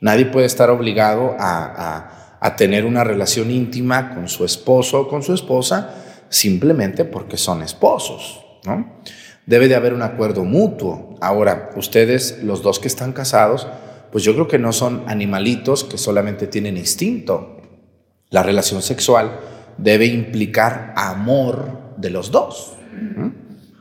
Nadie 0.00 0.26
puede 0.26 0.46
estar 0.46 0.70
obligado 0.70 1.34
a, 1.38 1.96
a 1.96 2.25
tener 2.54 2.84
una 2.84 3.02
relación 3.02 3.50
íntima 3.50 4.14
con 4.14 4.28
su 4.28 4.44
esposo 4.44 5.00
o 5.00 5.08
con 5.08 5.22
su 5.22 5.32
esposa 5.32 5.94
simplemente 6.28 7.04
porque 7.04 7.36
son 7.36 7.62
esposos, 7.62 8.40
¿no? 8.64 9.00
Debe 9.46 9.68
de 9.68 9.76
haber 9.76 9.94
un 9.94 10.02
acuerdo 10.02 10.44
mutuo. 10.44 11.16
Ahora, 11.20 11.70
ustedes, 11.76 12.42
los 12.42 12.62
dos 12.62 12.80
que 12.80 12.88
están 12.88 13.12
casados, 13.12 13.66
pues 14.10 14.24
yo 14.24 14.34
creo 14.34 14.48
que 14.48 14.58
no 14.58 14.72
son 14.72 15.04
animalitos 15.06 15.84
que 15.84 15.98
solamente 15.98 16.46
tienen 16.46 16.76
instinto. 16.76 17.60
La 18.30 18.42
relación 18.42 18.82
sexual 18.82 19.38
debe 19.78 20.06
implicar 20.06 20.92
amor 20.96 21.94
de 21.96 22.10
los 22.10 22.30
dos. 22.30 22.74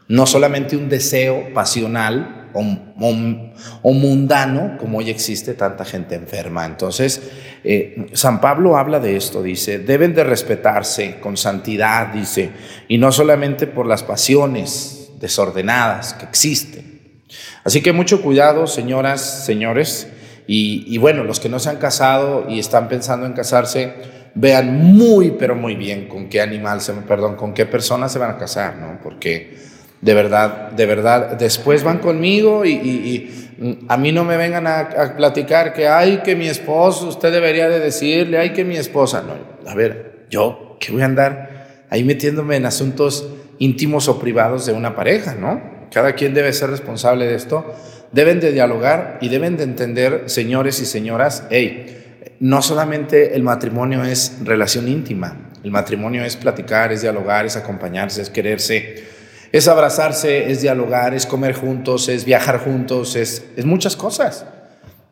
No 0.08 0.26
solamente 0.28 0.78
un 0.78 0.88
deseo 0.88 1.52
pasional 1.54 2.45
o, 2.56 3.94
mundano, 3.94 4.78
como 4.80 5.00
hoy 5.00 5.10
existe 5.10 5.54
tanta 5.54 5.84
gente 5.84 6.16
enferma. 6.16 6.66
Entonces, 6.66 7.22
eh, 7.64 8.08
San 8.14 8.40
Pablo 8.40 8.78
habla 8.78 9.00
de 9.00 9.18
esto, 9.18 9.44
dice, 9.44 9.80
deben 9.80 10.14
de 10.16 10.24
respetarse 10.24 11.20
con 11.20 11.36
santidad, 11.36 12.08
dice, 12.08 12.52
y 12.88 12.98
no 12.98 13.12
solamente 13.12 13.68
por 13.68 13.86
las 13.86 14.04
pasiones 14.04 15.10
desordenadas 15.20 16.14
que 16.14 16.26
existen. 16.26 17.22
Así 17.64 17.82
que 17.82 17.92
mucho 17.92 18.22
cuidado, 18.22 18.68
señoras, 18.68 19.46
señores, 19.46 20.08
y, 20.48 20.98
bueno, 21.00 21.24
los 21.24 21.40
que 21.40 21.50
no 21.50 21.58
se 21.58 21.70
han 21.70 21.78
casado 21.78 22.46
y 22.48 22.60
están 22.60 22.88
pensando 22.88 23.26
en 23.26 23.34
casarse, 23.34 23.94
vean 24.36 24.94
muy, 24.94 25.32
pero 25.32 25.56
muy 25.56 25.76
bien 25.76 26.08
con 26.08 26.30
qué 26.30 26.40
animal, 26.40 26.82
se, 26.82 26.94
perdón, 26.94 27.36
con 27.36 27.54
qué 27.54 27.66
persona 27.66 28.08
se 28.08 28.20
van 28.20 28.32
a 28.32 28.38
casar, 28.38 28.78
¿no? 28.78 29.00
Porque 29.02 29.58
de 30.02 30.14
verdad, 30.14 30.72
de 30.72 30.86
verdad, 30.86 31.32
después 31.38 31.84
van 31.84 32.00
conmigo 32.00 32.66
y, 32.66 33.42
a 33.88 33.96
mí 33.96 34.12
no 34.12 34.26
me 34.26 34.36
vengan 34.36 34.68
a, 34.68 35.16
platicar 35.16 35.74
que, 35.74 35.88
ay, 35.88 36.22
que 36.24 36.36
mi 36.36 36.48
esposo, 36.48 37.08
usted 37.08 37.32
debería 37.32 37.70
de 37.70 37.80
decirle, 37.80 38.38
ay, 38.38 38.52
que 38.52 38.66
mi 38.66 38.76
esposa. 38.76 39.22
No, 39.22 39.70
a 39.70 39.74
ver, 39.74 40.26
yo, 40.30 40.78
¿qué 40.80 40.92
voy 40.92 41.02
a 41.02 41.06
andar 41.06 41.86
ahí 41.90 42.04
metiéndome 42.04 42.58
en 42.58 42.66
asuntos 42.66 43.28
íntimos 43.60 44.10
o 44.10 44.20
privados 44.20 44.66
de 44.66 44.74
una 44.74 44.96
pareja, 44.96 45.36
¿no? 45.36 45.62
Cada 45.92 46.14
quien 46.14 46.34
debe 46.34 46.52
ser 46.52 46.70
responsable 46.70 47.26
de 47.26 47.36
esto 47.36 47.74
deben 48.12 48.40
de 48.40 48.52
dialogar 48.52 49.18
y 49.22 49.30
deben 49.30 49.58
de 49.58 49.64
entender, 49.64 50.24
señores 50.28 50.80
y 50.80 50.86
señoras, 50.86 51.44
hey, 51.50 52.36
no 52.40 52.62
solamente 52.62 53.36
el 53.36 53.44
matrimonio 53.44 54.04
es 54.04 54.38
relación 54.44 54.88
íntima, 54.88 55.52
el 55.64 55.72
matrimonio 55.72 56.24
es 56.24 56.38
platicar, 56.38 56.92
es 56.92 57.02
dialogar, 57.02 57.46
es 57.46 57.58
acompañarse, 57.58 58.22
es 58.22 58.30
quererse, 58.30 59.04
es 59.52 59.68
abrazarse, 59.68 60.52
es 60.52 60.62
dialogar, 60.62 61.14
es 61.14 61.26
comer 61.26 61.54
juntos, 61.54 62.10
es 62.10 62.26
viajar 62.26 62.60
juntos, 62.60 63.16
es, 63.16 63.46
es 63.56 63.66
muchas 63.66 63.96
cosas. 63.96 64.46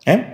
¿eh? 0.06 0.34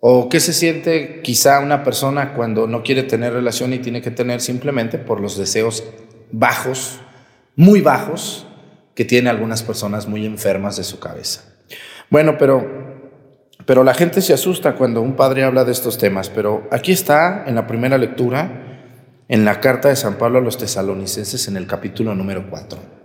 ¿O 0.00 0.28
qué 0.28 0.40
se 0.40 0.52
siente 0.52 1.20
quizá 1.22 1.60
una 1.60 1.84
persona 1.84 2.34
cuando 2.34 2.66
no 2.66 2.82
quiere 2.82 3.04
tener 3.04 3.32
relación 3.32 3.72
y 3.72 3.78
tiene 3.78 4.02
que 4.02 4.10
tener 4.10 4.40
simplemente 4.40 4.98
por 4.98 5.20
los 5.20 5.38
deseos 5.38 5.84
bajos, 6.32 7.00
muy 7.54 7.80
bajos, 7.80 8.46
que 8.94 9.04
tiene 9.04 9.30
algunas 9.30 9.62
personas 9.62 10.08
muy 10.08 10.26
enfermas 10.26 10.76
de 10.76 10.84
su 10.84 10.98
cabeza? 10.98 11.42
Bueno, 12.10 12.36
pero, 12.36 12.66
pero 13.64 13.84
la 13.84 13.94
gente 13.94 14.20
se 14.22 14.34
asusta 14.34 14.74
cuando 14.74 15.00
un 15.00 15.14
padre 15.14 15.44
habla 15.44 15.64
de 15.64 15.72
estos 15.72 15.98
temas, 15.98 16.30
pero 16.30 16.68
aquí 16.72 16.90
está 16.90 17.44
en 17.46 17.54
la 17.54 17.66
primera 17.66 17.96
lectura, 17.96 18.88
en 19.28 19.44
la 19.44 19.60
carta 19.60 19.88
de 19.88 19.96
San 19.96 20.16
Pablo 20.16 20.38
a 20.38 20.42
los 20.42 20.58
tesalonicenses 20.58 21.46
en 21.46 21.56
el 21.56 21.66
capítulo 21.66 22.14
número 22.14 22.50
4. 22.50 23.01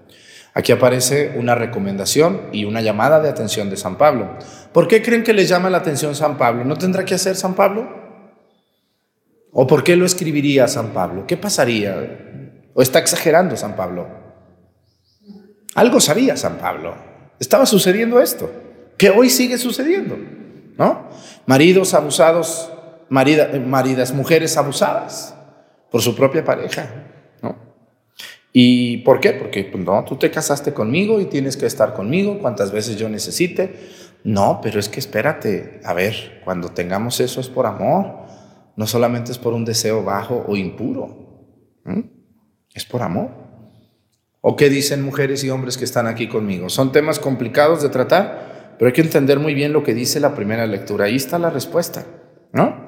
Aquí 0.57 0.71
aparece 0.71 1.35
una 1.35 1.53
recomendación 1.53 2.49
y 2.51 2.65
una 2.65 2.81
llamada 2.81 3.19
de 3.19 3.29
atención 3.29 3.69
de 3.69 3.77
San 3.77 3.95
Pablo. 3.95 4.39
¿Por 4.73 4.87
qué 4.87 5.03
creen 5.03 5.21
que 5.21 5.31
le 5.31 5.45
llama 5.45 5.69
la 5.69 5.77
atención 5.77 6.15
San 6.15 6.35
Pablo? 6.35 6.65
¿No 6.65 6.75
tendrá 6.75 7.05
que 7.05 7.13
hacer 7.13 7.35
San 7.35 7.53
Pablo? 7.53 7.87
¿O 9.51 9.67
por 9.67 9.83
qué 9.83 9.95
lo 9.95 10.03
escribiría 10.03 10.67
San 10.67 10.87
Pablo? 10.93 11.27
¿Qué 11.27 11.37
pasaría? 11.37 12.71
¿O 12.73 12.81
está 12.81 12.97
exagerando 12.97 13.55
San 13.55 13.75
Pablo? 13.75 14.07
Algo 15.75 15.99
sabía 15.99 16.35
San 16.35 16.57
Pablo. 16.57 16.95
Estaba 17.39 17.67
sucediendo 17.67 18.19
esto 18.19 18.49
que 18.97 19.11
hoy 19.11 19.29
sigue 19.29 19.59
sucediendo, 19.59 20.17
¿no? 20.75 21.07
Maridos 21.45 21.93
abusados, 21.93 22.71
maridas, 23.09 24.11
mujeres 24.11 24.57
abusadas 24.57 25.35
por 25.91 26.01
su 26.01 26.15
propia 26.15 26.43
pareja. 26.43 27.13
¿Y 28.59 28.97
por 29.03 29.19
qué? 29.19 29.33
Porque 29.33 29.65
pues, 29.65 29.83
no, 29.83 30.03
tú 30.03 30.15
te 30.15 30.31
casaste 30.31 30.73
conmigo 30.73 31.21
y 31.21 31.25
tienes 31.25 31.55
que 31.55 31.67
estar 31.67 31.93
conmigo 31.93 32.39
cuantas 32.39 32.71
veces 32.71 32.97
yo 32.97 33.07
necesite. 33.07 33.75
No, 34.23 34.61
pero 34.63 34.79
es 34.79 34.89
que 34.89 34.99
espérate, 34.99 35.79
a 35.83 35.93
ver, 35.93 36.41
cuando 36.43 36.69
tengamos 36.69 37.19
eso 37.19 37.39
es 37.39 37.49
por 37.49 37.67
amor, 37.67 38.25
no 38.75 38.87
solamente 38.87 39.31
es 39.31 39.37
por 39.37 39.53
un 39.53 39.63
deseo 39.63 40.03
bajo 40.03 40.43
o 40.47 40.55
impuro, 40.55 41.45
es 42.73 42.83
por 42.85 43.03
amor. 43.03 43.29
¿O 44.41 44.55
qué 44.55 44.69
dicen 44.69 45.03
mujeres 45.03 45.43
y 45.43 45.51
hombres 45.51 45.77
que 45.77 45.85
están 45.85 46.07
aquí 46.07 46.27
conmigo? 46.27 46.69
Son 46.69 46.91
temas 46.91 47.19
complicados 47.19 47.83
de 47.83 47.89
tratar, 47.89 48.73
pero 48.79 48.87
hay 48.87 48.93
que 48.93 49.01
entender 49.01 49.37
muy 49.39 49.53
bien 49.53 49.71
lo 49.71 49.83
que 49.83 49.93
dice 49.93 50.19
la 50.19 50.33
primera 50.33 50.65
lectura. 50.65 51.05
Ahí 51.05 51.17
está 51.17 51.37
la 51.37 51.51
respuesta, 51.51 52.07
¿no? 52.53 52.87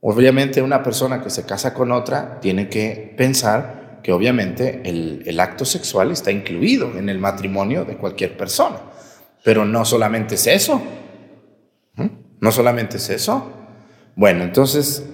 Obviamente 0.00 0.60
una 0.60 0.82
persona 0.82 1.22
que 1.22 1.30
se 1.30 1.46
casa 1.46 1.72
con 1.72 1.90
otra 1.90 2.38
tiene 2.40 2.68
que 2.68 3.14
pensar 3.16 3.83
que 4.04 4.12
obviamente 4.12 4.82
el, 4.84 5.40
acto 5.40 5.64
sexual 5.64 6.12
está 6.12 6.30
incluido 6.30 6.98
en 6.98 7.08
el 7.08 7.18
matrimonio 7.18 7.86
de 7.86 7.96
cualquier 7.96 8.36
persona. 8.36 8.76
Pero 9.42 9.64
no 9.64 9.86
solamente 9.86 10.34
es 10.34 10.46
eso. 10.46 10.82
No 12.38 12.52
solamente 12.52 12.98
es 12.98 13.08
eso. 13.08 13.50
Bueno, 14.14 14.44
entonces 14.44 15.06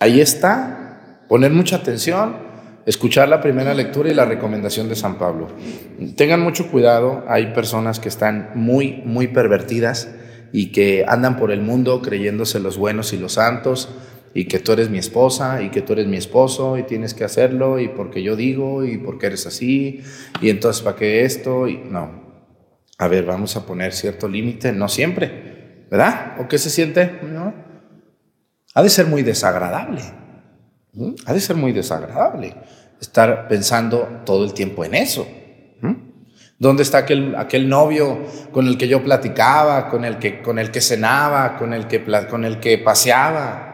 ahí 0.00 0.22
está. 0.22 1.26
Poner 1.28 1.50
mucha 1.52 1.76
atención, 1.76 2.38
escuchar 2.86 3.28
la 3.28 3.42
primera 3.42 3.74
lectura 3.74 4.10
y 4.10 4.14
la 4.14 4.24
recomendación 4.24 4.88
de 4.88 4.96
San 4.96 5.18
Pablo. 5.18 5.48
Tengan 6.16 6.40
mucho 6.40 6.70
cuidado, 6.70 7.26
hay 7.28 7.52
personas 7.52 8.00
que 8.00 8.08
están 8.08 8.52
muy, 8.54 9.02
muy 9.04 9.26
pervertidas 9.26 10.08
y 10.50 10.72
que 10.72 11.04
andan 11.06 11.36
por 11.36 11.50
el 11.50 11.60
mundo 11.60 12.00
creyéndose 12.00 12.58
los 12.58 12.78
buenos 12.78 13.12
y 13.12 13.18
los 13.18 13.34
santos 13.34 13.90
y 14.34 14.44
que 14.46 14.58
tú 14.58 14.72
eres 14.72 14.90
mi 14.90 14.98
esposa 14.98 15.62
y 15.62 15.70
que 15.70 15.82
tú 15.82 15.94
eres 15.94 16.06
mi 16.06 16.16
esposo 16.16 16.78
y 16.78 16.84
tienes 16.84 17.14
que 17.14 17.24
hacerlo 17.24 17.78
y 17.78 17.88
porque 17.88 18.22
yo 18.22 18.36
digo 18.36 18.84
y 18.84 18.98
porque 18.98 19.26
eres 19.26 19.46
así 19.46 20.02
y 20.40 20.50
entonces 20.50 20.82
para 20.82 20.96
qué 20.96 21.24
esto 21.24 21.66
y 21.68 21.78
no. 21.78 22.28
A 22.98 23.08
ver, 23.08 23.24
vamos 23.24 23.56
a 23.56 23.64
poner 23.64 23.92
cierto 23.92 24.28
límite, 24.28 24.72
no 24.72 24.88
siempre, 24.88 25.86
¿verdad? 25.90 26.36
¿O 26.40 26.48
qué 26.48 26.58
se 26.58 26.70
siente? 26.70 27.20
No. 27.22 27.54
Ha 28.74 28.82
de 28.82 28.90
ser 28.90 29.06
muy 29.06 29.22
desagradable. 29.22 30.02
Ha 31.26 31.32
de 31.32 31.40
ser 31.40 31.56
muy 31.56 31.72
desagradable 31.72 32.54
estar 33.00 33.48
pensando 33.48 34.22
todo 34.24 34.44
el 34.44 34.52
tiempo 34.54 34.84
en 34.84 34.94
eso. 34.94 35.26
¿Dónde 36.60 36.82
está 36.82 36.98
aquel, 36.98 37.36
aquel 37.36 37.68
novio 37.68 38.18
con 38.50 38.66
el 38.66 38.76
que 38.76 38.88
yo 38.88 39.04
platicaba, 39.04 39.88
con 39.88 40.04
el 40.04 40.18
que, 40.18 40.42
con 40.42 40.58
el 40.58 40.72
que 40.72 40.80
cenaba, 40.80 41.56
con 41.56 41.72
el 41.72 41.86
que, 41.86 42.04
con 42.28 42.44
el 42.44 42.58
que 42.58 42.78
paseaba? 42.78 43.67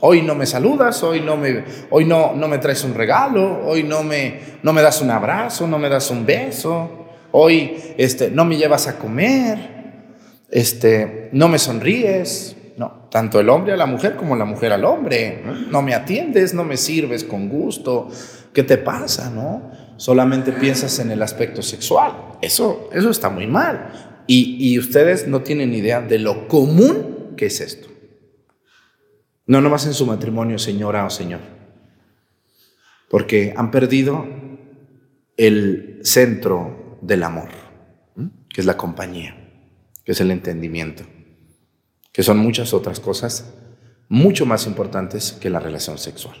Hoy 0.00 0.22
no 0.22 0.34
me 0.34 0.46
saludas, 0.46 1.02
hoy 1.02 1.20
no 1.20 1.36
me, 1.36 1.64
hoy 1.90 2.04
no, 2.04 2.34
no 2.34 2.48
me 2.48 2.58
traes 2.58 2.84
un 2.84 2.94
regalo, 2.94 3.66
hoy 3.66 3.82
no 3.82 4.02
me, 4.02 4.40
no 4.62 4.72
me 4.72 4.82
das 4.82 5.00
un 5.00 5.10
abrazo, 5.10 5.66
no 5.66 5.78
me 5.78 5.88
das 5.88 6.10
un 6.10 6.26
beso, 6.26 7.06
hoy 7.32 7.76
este, 7.96 8.30
no 8.30 8.44
me 8.44 8.56
llevas 8.56 8.86
a 8.88 8.98
comer, 8.98 9.58
este, 10.50 11.30
no 11.32 11.48
me 11.48 11.58
sonríes. 11.58 12.56
No, 12.76 13.08
tanto 13.10 13.40
el 13.40 13.50
hombre 13.50 13.74
a 13.74 13.76
la 13.76 13.84
mujer 13.84 14.16
como 14.16 14.36
la 14.36 14.46
mujer 14.46 14.72
al 14.72 14.86
hombre. 14.86 15.42
No 15.70 15.82
me 15.82 15.92
atiendes, 15.92 16.54
no 16.54 16.64
me 16.64 16.78
sirves 16.78 17.24
con 17.24 17.50
gusto. 17.50 18.08
¿Qué 18.54 18.62
te 18.62 18.78
pasa, 18.78 19.28
no? 19.28 19.70
solamente 20.00 20.52
piensas 20.52 20.98
en 20.98 21.10
el 21.10 21.22
aspecto 21.22 21.60
sexual. 21.60 22.38
Eso, 22.40 22.88
eso 22.90 23.10
está 23.10 23.28
muy 23.28 23.46
mal. 23.46 24.22
Y, 24.26 24.78
ustedes 24.78 25.28
no 25.28 25.42
tienen 25.42 25.74
idea 25.74 26.00
de 26.00 26.18
lo 26.18 26.48
común 26.48 27.34
que 27.36 27.46
es 27.46 27.60
esto. 27.60 27.88
No 29.50 29.60
nomás 29.60 29.84
en 29.86 29.94
su 29.94 30.06
matrimonio, 30.06 30.60
señora 30.60 31.04
o 31.04 31.10
señor. 31.10 31.40
Porque 33.08 33.52
han 33.56 33.72
perdido 33.72 34.24
el 35.36 35.98
centro 36.04 37.00
del 37.02 37.24
amor, 37.24 37.48
que 38.48 38.60
es 38.60 38.64
la 38.64 38.76
compañía, 38.76 39.34
que 40.04 40.12
es 40.12 40.20
el 40.20 40.30
entendimiento, 40.30 41.02
que 42.12 42.22
son 42.22 42.38
muchas 42.38 42.72
otras 42.72 43.00
cosas 43.00 43.52
mucho 44.08 44.46
más 44.46 44.68
importantes 44.68 45.32
que 45.32 45.50
la 45.50 45.58
relación 45.58 45.98
sexual. 45.98 46.36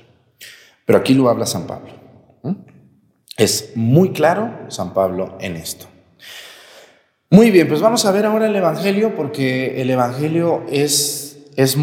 Pero 0.84 1.00
aquí 1.00 1.14
lo 1.14 1.28
habla 1.28 1.46
San 1.46 1.66
Pablo. 1.66 1.90
Es 3.36 3.72
muy 3.74 4.10
claro 4.10 4.66
San 4.68 4.94
Pablo 4.94 5.36
en 5.40 5.56
esto. 5.56 5.86
Muy 7.28 7.50
bien, 7.50 7.66
pues 7.66 7.80
vamos 7.80 8.06
a 8.06 8.12
ver 8.12 8.24
ahora 8.24 8.46
el 8.46 8.54
Evangelio 8.54 9.16
porque 9.16 9.82
el 9.82 9.90
Evangelio 9.90 10.64
es, 10.70 11.29
es, 11.56 11.76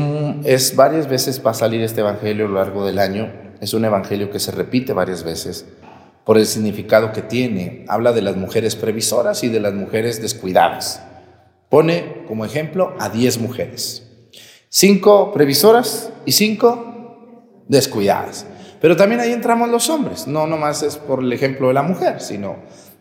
es 0.43 0.75
varias 0.75 1.09
veces 1.09 1.45
va 1.45 1.51
a 1.51 1.53
salir 1.53 1.81
este 1.81 2.01
Evangelio 2.01 2.45
a 2.45 2.49
lo 2.49 2.55
largo 2.55 2.85
del 2.85 2.99
año. 2.99 3.31
Es 3.61 3.73
un 3.73 3.85
Evangelio 3.85 4.29
que 4.29 4.39
se 4.39 4.51
repite 4.51 4.93
varias 4.93 5.23
veces 5.23 5.65
por 6.25 6.37
el 6.37 6.45
significado 6.45 7.11
que 7.11 7.21
tiene. 7.21 7.85
Habla 7.87 8.11
de 8.11 8.21
las 8.21 8.35
mujeres 8.35 8.75
previsoras 8.75 9.43
y 9.43 9.49
de 9.49 9.59
las 9.59 9.73
mujeres 9.73 10.21
descuidadas. 10.21 11.01
Pone 11.69 12.23
como 12.27 12.45
ejemplo 12.45 12.95
a 12.99 13.09
10 13.09 13.39
mujeres. 13.39 14.03
Cinco 14.69 15.31
previsoras 15.31 16.11
y 16.25 16.33
cinco 16.33 17.63
descuidadas. 17.67 18.45
Pero 18.81 18.95
también 18.95 19.21
ahí 19.21 19.31
entramos 19.31 19.69
los 19.69 19.89
hombres, 19.89 20.27
no 20.27 20.45
nomás 20.45 20.83
es 20.83 20.97
por 20.97 21.23
el 21.23 21.33
ejemplo 21.33 21.69
de 21.69 21.73
la 21.73 21.81
mujer, 21.81 22.21
sino 22.21 22.57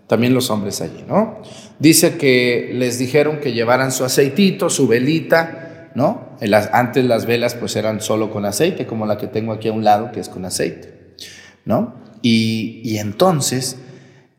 también 0.07 0.33
los 0.33 0.51
hombres 0.51 0.81
allí, 0.81 1.05
¿no? 1.07 1.43
Dice 1.79 2.17
que 2.17 2.71
les 2.73 2.99
dijeron 2.99 3.41
que 3.41 3.53
llevaran 3.53 3.93
su 3.93 4.05
aceitito, 4.05 4.71
su 4.71 4.87
velita, 4.87 5.66
¿no? 5.97 6.37
Antes 6.73 7.07
las 7.07 7.25
velas 7.25 7.55
pues 7.55 7.75
eran 7.75 8.03
solo 8.03 8.31
con 8.31 8.45
aceite, 8.45 8.87
como 8.87 9.07
la 9.07 9.17
que 9.17 9.29
tengo 9.29 9.53
aquí 9.53 9.69
a 9.69 9.73
un 9.73 9.83
lado, 9.83 10.13
que 10.13 10.21
es 10.21 10.29
con 10.29 10.45
aceite, 10.45 11.17
¿no? 11.65 11.95
Y, 12.21 12.99
entonces 12.99 13.79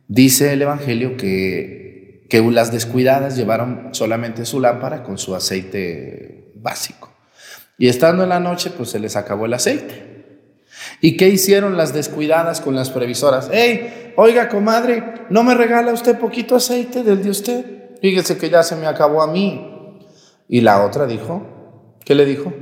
dice 0.08 0.54
el 0.54 0.62
Evangelio 0.62 1.18
que, 1.18 2.28
que 2.30 2.42
las 2.52 2.72
descuidadas 2.72 3.36
llevaron 3.36 3.90
solamente 3.94 4.46
su 4.46 4.60
lámpara 4.60 5.02
con 5.02 5.18
su 5.18 5.34
aceite 5.34 6.52
básico. 6.56 7.12
Y 7.80 7.88
estando 7.88 8.22
en 8.22 8.30
la 8.30 8.40
noche, 8.40 8.70
pues 8.70 8.90
se 8.90 9.00
les 9.00 9.16
acabó 9.16 9.48
el 9.48 9.54
aceite. 9.56 10.36
¿Y 11.02 11.18
qué 11.18 11.28
hicieron 11.28 11.76
las 11.76 11.92
descuidadas 11.92 12.62
con 12.62 12.76
las 12.76 12.92
previsoras? 12.92 13.50
Hey, 13.52 14.14
oiga, 14.16 14.48
comadre, 14.48 15.04
¿no 15.32 15.42
me 15.42 15.56
regala 15.56 15.92
usted 15.92 16.20
poquito 16.20 16.56
aceite 16.56 17.02
del 17.02 17.24
de 17.24 17.30
usted? 17.32 17.66
Fíjese 18.00 18.38
que 18.38 18.52
ya 18.52 18.62
se 18.62 18.76
me 18.76 18.86
acabó 18.86 19.24
a 19.24 19.28
mí. 19.32 19.77
Y 20.48 20.62
la 20.62 20.86
otra 20.86 21.06
dijo, 21.06 21.96
¿qué 22.04 22.16
le 22.16 22.26
dijo? 22.26 22.54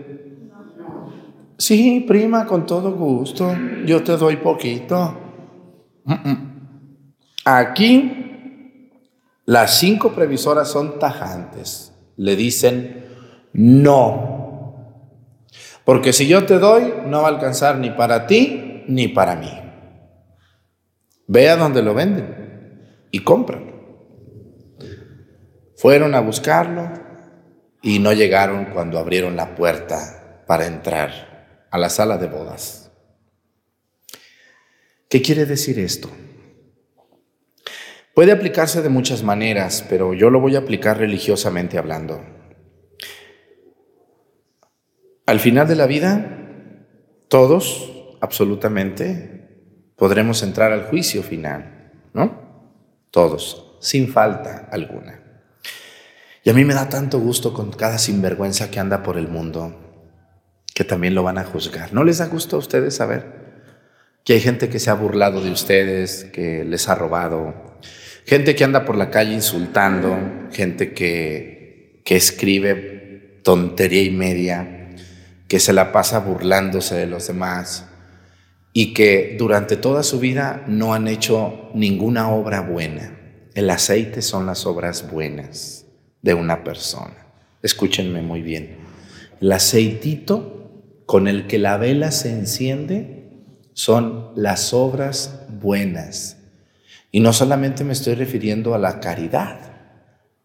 Sí, 1.58 2.04
prima, 2.08 2.46
con 2.46 2.66
todo 2.66 2.92
gusto, 2.94 3.56
yo 3.86 4.04
te 4.04 4.18
doy 4.18 4.38
poquito. 4.38 5.18
Aquí 7.46 8.90
las 9.46 9.78
cinco 9.80 10.12
previsoras 10.12 10.70
son 10.70 11.00
tajantes. 11.00 11.94
Le 12.18 12.36
dicen, 12.36 13.06
no, 13.54 14.36
porque 15.86 16.14
si 16.14 16.28
yo 16.28 16.46
te 16.46 16.58
doy, 16.58 16.94
no 17.06 17.22
va 17.22 17.28
a 17.28 17.32
alcanzar 17.32 17.78
ni 17.78 17.92
para 17.92 18.26
ti 18.26 18.84
ni 18.88 19.08
para 19.08 19.36
mí. 19.36 19.52
Ve 21.28 21.50
a 21.50 21.56
donde 21.56 21.84
lo 21.84 21.94
venden 21.94 23.06
y 23.12 23.20
cómpralo. 23.20 23.74
Fueron 25.78 26.16
a 26.16 26.22
buscarlo 26.22 27.05
y 27.86 28.00
no 28.00 28.14
llegaron 28.14 28.66
cuando 28.74 28.98
abrieron 28.98 29.36
la 29.36 29.54
puerta 29.54 30.44
para 30.48 30.66
entrar 30.66 31.68
a 31.70 31.78
la 31.78 31.90
sala 31.90 32.18
de 32.18 32.26
bodas. 32.26 32.92
¿Qué 35.08 35.22
quiere 35.22 35.46
decir 35.46 35.78
esto? 35.78 36.10
Puede 38.16 38.32
aplicarse 38.32 38.82
de 38.82 38.90
muchas 38.90 39.22
maneras, 39.22 39.86
pero 39.88 40.16
yo 40.16 40.32
lo 40.32 40.40
voy 40.40 40.56
a 40.56 40.60
aplicar 40.60 40.98
religiosamente 40.98 41.78
hablando. 41.78 42.26
Al 45.28 45.40
final 45.40 45.68
de 45.68 45.76
la 45.76 45.86
vida, 45.86 46.40
todos, 47.28 48.18
absolutamente, 48.20 49.94
podremos 49.96 50.42
entrar 50.42 50.72
al 50.72 50.86
juicio 50.86 51.22
final, 51.22 51.92
¿no? 52.14 52.82
Todos, 53.12 53.78
sin 53.80 54.08
falta 54.08 54.68
alguna. 54.72 55.25
Y 56.46 56.52
a 56.52 56.54
mí 56.54 56.64
me 56.64 56.76
da 56.76 56.90
tanto 56.90 57.20
gusto 57.20 57.56
con 57.56 57.72
cada 57.72 57.98
sinvergüenza 57.98 58.70
que 58.70 58.80
anda 58.80 59.02
por 59.02 59.18
el 59.18 59.28
mundo, 59.28 60.04
que 60.76 60.84
también 60.84 61.16
lo 61.16 61.24
van 61.24 61.40
a 61.40 61.44
juzgar. 61.44 61.92
¿No 61.92 62.04
les 62.04 62.20
da 62.20 62.28
gusto 62.28 62.56
a 62.56 62.60
ustedes 62.60 62.96
saber 62.96 63.26
que 64.24 64.34
hay 64.34 64.40
gente 64.40 64.70
que 64.70 64.78
se 64.78 64.92
ha 64.92 64.94
burlado 64.94 65.42
de 65.42 65.50
ustedes, 65.50 66.24
que 66.26 66.64
les 66.64 66.88
ha 66.88 66.94
robado, 66.94 67.80
gente 68.28 68.54
que 68.54 68.64
anda 68.64 68.86
por 68.86 68.96
la 68.96 69.10
calle 69.10 69.34
insultando, 69.34 70.20
gente 70.52 70.94
que, 70.94 72.04
que 72.06 72.16
escribe 72.16 73.40
tontería 73.44 74.04
y 74.04 74.12
media, 74.12 74.92
que 75.48 75.60
se 75.60 75.74
la 75.74 75.92
pasa 75.92 76.20
burlándose 76.20 76.94
de 76.94 77.08
los 77.08 77.26
demás 77.26 77.88
y 78.72 78.94
que 78.94 79.36
durante 79.40 79.78
toda 79.78 80.04
su 80.04 80.20
vida 80.20 80.64
no 80.68 80.94
han 80.94 81.08
hecho 81.08 81.72
ninguna 81.74 82.30
obra 82.30 82.62
buena. 82.62 83.18
El 83.56 83.68
aceite 83.72 84.22
son 84.22 84.46
las 84.46 84.68
obras 84.68 85.10
buenas 85.10 85.75
de 86.26 86.34
una 86.34 86.64
persona. 86.64 87.28
Escúchenme 87.62 88.24
muy 88.24 88.42
bien. 88.42 88.78
El 89.40 89.52
aceitito 89.52 90.72
con 91.06 91.28
el 91.28 91.46
que 91.46 91.60
la 91.60 91.78
vela 91.78 92.10
se 92.10 92.32
enciende 92.32 93.44
son 93.74 94.32
las 94.36 94.74
obras 94.74 95.46
buenas. 95.50 96.38
Y 97.12 97.20
no 97.20 97.32
solamente 97.32 97.84
me 97.84 97.94
estoy 97.94 98.16
refiriendo 98.16 98.74
a 98.74 98.80
la 98.80 99.00
caridad, 99.00 99.60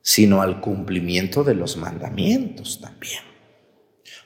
sino 0.02 0.42
al 0.42 0.60
cumplimiento 0.60 1.44
de 1.44 1.54
los 1.54 1.78
mandamientos 1.78 2.82
también. 2.82 3.22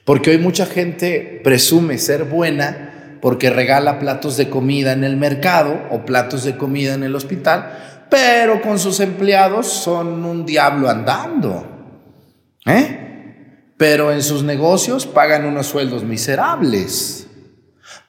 Porque 0.03 0.31
hoy 0.31 0.37
mucha 0.37 0.65
gente 0.65 1.39
presume 1.41 1.99
ser 1.99 2.25
buena 2.25 3.17
porque 3.21 3.49
regala 3.49 3.97
platos 3.97 4.35
de 4.35 4.49
comida 4.49 4.91
en 4.91 5.05
el 5.05 5.15
mercado 5.15 5.87
o 5.89 6.03
platos 6.03 6.43
de 6.43 6.57
comida 6.57 6.95
en 6.95 7.03
el 7.03 7.15
hospital, 7.15 7.94
pero 8.09 8.61
con 8.61 8.79
sus 8.79 8.99
empleados 8.99 9.67
son 9.67 10.23
un 10.25 10.45
diablo 10.45 10.89
andando. 10.89 11.65
¿Eh? 12.65 13.71
Pero 13.77 14.11
en 14.11 14.21
sus 14.21 14.43
negocios 14.43 15.05
pagan 15.05 15.45
unos 15.45 15.67
sueldos 15.67 16.03
miserables. 16.03 17.27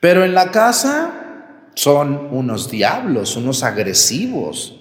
Pero 0.00 0.24
en 0.24 0.34
la 0.34 0.50
casa 0.50 1.66
son 1.74 2.28
unos 2.30 2.70
diablos, 2.70 3.36
unos 3.36 3.62
agresivos. 3.62 4.80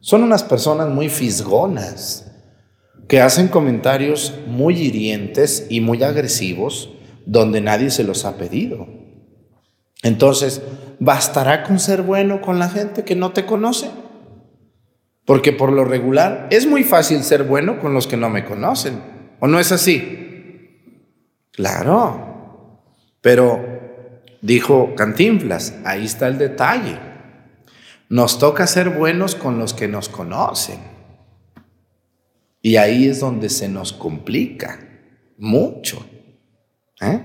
Son 0.00 0.22
unas 0.22 0.44
personas 0.44 0.88
muy 0.88 1.08
fisgonas 1.08 2.30
que 3.08 3.20
hacen 3.20 3.48
comentarios 3.48 4.34
muy 4.46 4.78
hirientes 4.78 5.66
y 5.68 5.80
muy 5.80 6.02
agresivos 6.02 6.90
donde 7.24 7.60
nadie 7.60 7.90
se 7.90 8.04
los 8.04 8.24
ha 8.24 8.36
pedido. 8.36 8.86
Entonces, 10.02 10.62
¿bastará 11.00 11.64
con 11.64 11.78
ser 11.78 12.02
bueno 12.02 12.40
con 12.40 12.58
la 12.58 12.68
gente 12.68 13.04
que 13.04 13.16
no 13.16 13.32
te 13.32 13.46
conoce? 13.46 13.90
Porque 15.26 15.52
por 15.52 15.72
lo 15.72 15.84
regular 15.84 16.46
es 16.50 16.66
muy 16.66 16.84
fácil 16.84 17.22
ser 17.22 17.42
bueno 17.42 17.78
con 17.80 17.92
los 17.92 18.06
que 18.06 18.16
no 18.16 18.30
me 18.30 18.44
conocen. 18.46 19.02
¿O 19.40 19.48
no 19.48 19.60
es 19.60 19.72
así? 19.72 20.70
Claro. 21.50 22.80
Pero 23.20 23.60
dijo 24.40 24.94
Cantinflas, 24.94 25.74
ahí 25.84 26.06
está 26.06 26.28
el 26.28 26.38
detalle. 26.38 26.98
Nos 28.08 28.38
toca 28.38 28.66
ser 28.68 28.90
buenos 28.90 29.34
con 29.34 29.58
los 29.58 29.74
que 29.74 29.88
nos 29.88 30.08
conocen. 30.08 30.78
Y 32.62 32.76
ahí 32.76 33.08
es 33.08 33.20
donde 33.20 33.48
se 33.48 33.68
nos 33.68 33.92
complica 33.92 34.78
mucho. 35.38 36.06
¿eh? 37.00 37.22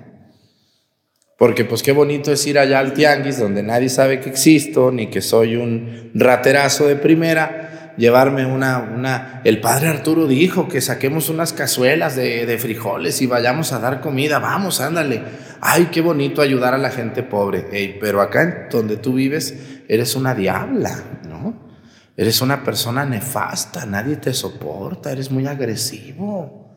Porque 1.37 1.65
pues 1.65 1.81
qué 1.81 1.91
bonito 1.91 2.31
es 2.31 2.45
ir 2.45 2.59
allá 2.59 2.79
al 2.79 2.93
tianguis 2.93 3.39
donde 3.39 3.63
nadie 3.63 3.89
sabe 3.89 4.19
que 4.19 4.29
existo, 4.29 4.91
ni 4.91 5.07
que 5.07 5.21
soy 5.21 5.55
un 5.55 6.11
raterazo 6.13 6.87
de 6.87 6.95
primera, 6.95 7.70
llevarme 7.97 8.45
una, 8.45 8.79
una... 8.79 9.41
El 9.43 9.61
padre 9.61 9.87
Arturo 9.87 10.27
dijo 10.27 10.67
que 10.67 10.81
saquemos 10.81 11.29
unas 11.29 11.53
cazuelas 11.53 12.15
de, 12.15 12.57
frijoles 12.59 13.21
y 13.21 13.27
vayamos 13.27 13.73
a 13.73 13.79
dar 13.79 14.01
comida, 14.01 14.39
vamos, 14.39 14.81
ándale. 14.81 15.23
Ay, 15.61 15.89
qué 15.91 16.01
bonito 16.01 16.41
ayudar 16.41 16.73
a 16.73 16.77
la 16.77 16.91
gente 16.91 17.23
pobre. 17.23 17.97
pero 17.99 18.21
acá 18.21 18.67
donde 18.71 18.97
tú 18.97 19.13
vives 19.13 19.55
eres 19.87 20.15
una 20.15 20.33
diabla, 20.33 21.03
¿no? 21.27 21.71
Eres 22.17 22.41
una 22.41 22.63
persona 22.63 23.05
nefasta, 23.05 23.85
nadie 23.85 24.17
te 24.17 24.33
soporta, 24.33 25.11
eres 25.11 25.31
muy 25.31 25.47
agresivo. 25.47 26.75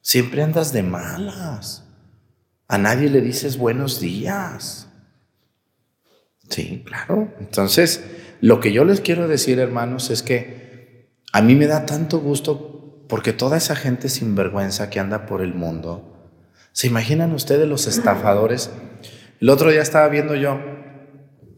Siempre 0.00 0.42
andas 0.42 0.72
de 0.72 0.82
malas. 0.82 1.84
A 2.68 2.78
nadie 2.78 3.10
le 3.10 3.20
dices 3.20 3.56
buenos 3.56 4.00
días. 4.00 4.88
Sí, 6.48 6.82
claro. 6.86 7.32
Entonces, 7.40 8.04
lo 8.44 8.60
que 8.60 8.72
yo 8.72 8.84
les 8.84 9.00
quiero 9.00 9.26
decir, 9.26 9.58
hermanos, 9.58 10.10
es 10.10 10.22
que 10.22 11.08
a 11.32 11.40
mí 11.40 11.54
me 11.54 11.66
da 11.66 11.86
tanto 11.86 12.20
gusto 12.20 13.06
porque 13.08 13.32
toda 13.32 13.56
esa 13.56 13.74
gente 13.74 14.10
sinvergüenza 14.10 14.90
que 14.90 15.00
anda 15.00 15.24
por 15.24 15.40
el 15.40 15.54
mundo, 15.54 16.30
¿se 16.72 16.86
imaginan 16.86 17.32
ustedes 17.32 17.66
los 17.66 17.86
estafadores? 17.86 18.70
El 19.40 19.48
otro 19.48 19.70
día 19.70 19.80
estaba 19.80 20.08
viendo 20.08 20.34
yo 20.34 20.60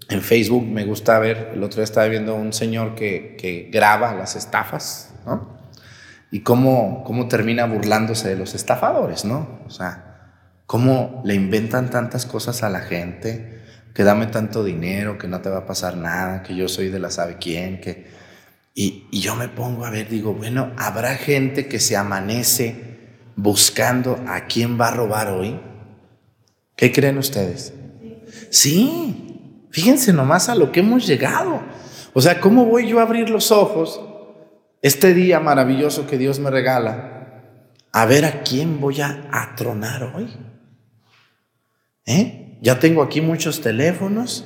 en 0.08 0.22
Facebook 0.22 0.64
me 0.64 0.84
gusta 0.84 1.18
ver, 1.18 1.50
el 1.54 1.64
otro 1.64 1.78
día 1.78 1.84
estaba 1.84 2.06
viendo 2.06 2.36
un 2.36 2.52
señor 2.52 2.94
que, 2.94 3.36
que 3.36 3.68
graba 3.72 4.14
las 4.14 4.36
estafas, 4.36 5.12
¿no? 5.26 5.58
Y 6.30 6.42
cómo, 6.42 7.02
cómo 7.04 7.26
termina 7.26 7.66
burlándose 7.66 8.28
de 8.28 8.36
los 8.36 8.54
estafadores, 8.54 9.24
¿no? 9.24 9.58
O 9.66 9.70
sea, 9.70 10.34
cómo 10.66 11.20
le 11.24 11.34
inventan 11.34 11.90
tantas 11.90 12.26
cosas 12.26 12.62
a 12.62 12.70
la 12.70 12.78
gente, 12.78 13.55
que 13.96 14.04
dame 14.04 14.26
tanto 14.26 14.62
dinero, 14.62 15.16
que 15.16 15.26
no 15.26 15.40
te 15.40 15.48
va 15.48 15.58
a 15.58 15.66
pasar 15.66 15.96
nada, 15.96 16.42
que 16.42 16.54
yo 16.54 16.68
soy 16.68 16.88
de 16.88 16.98
la 16.98 17.10
sabe 17.10 17.38
quién, 17.40 17.80
que... 17.80 18.14
Y, 18.74 19.06
y 19.10 19.20
yo 19.20 19.34
me 19.34 19.48
pongo 19.48 19.86
a 19.86 19.90
ver, 19.90 20.06
digo, 20.08 20.34
bueno, 20.34 20.72
¿habrá 20.76 21.14
gente 21.14 21.66
que 21.66 21.80
se 21.80 21.96
amanece 21.96 22.76
buscando 23.34 24.22
a 24.28 24.42
quién 24.42 24.78
va 24.78 24.88
a 24.88 24.90
robar 24.90 25.30
hoy? 25.30 25.58
¿Qué 26.76 26.92
creen 26.92 27.16
ustedes? 27.16 27.72
Sí, 28.50 29.26
Fíjense 29.76 30.10
nomás 30.14 30.48
a 30.48 30.54
lo 30.54 30.72
que 30.72 30.80
hemos 30.80 31.06
llegado. 31.06 31.60
O 32.14 32.22
sea, 32.22 32.40
¿cómo 32.40 32.64
voy 32.64 32.88
yo 32.88 32.98
a 32.98 33.02
abrir 33.02 33.28
los 33.28 33.52
ojos 33.52 34.00
este 34.80 35.12
día 35.12 35.38
maravilloso 35.38 36.06
que 36.06 36.16
Dios 36.16 36.38
me 36.38 36.50
regala 36.50 37.42
a 37.92 38.06
ver 38.06 38.24
a 38.24 38.42
quién 38.42 38.80
voy 38.80 39.02
a 39.02 39.28
atronar 39.30 40.14
hoy? 40.14 40.34
¿Eh? 42.06 42.45
Ya 42.66 42.80
tengo 42.80 43.04
aquí 43.04 43.20
muchos 43.20 43.60
teléfonos 43.60 44.44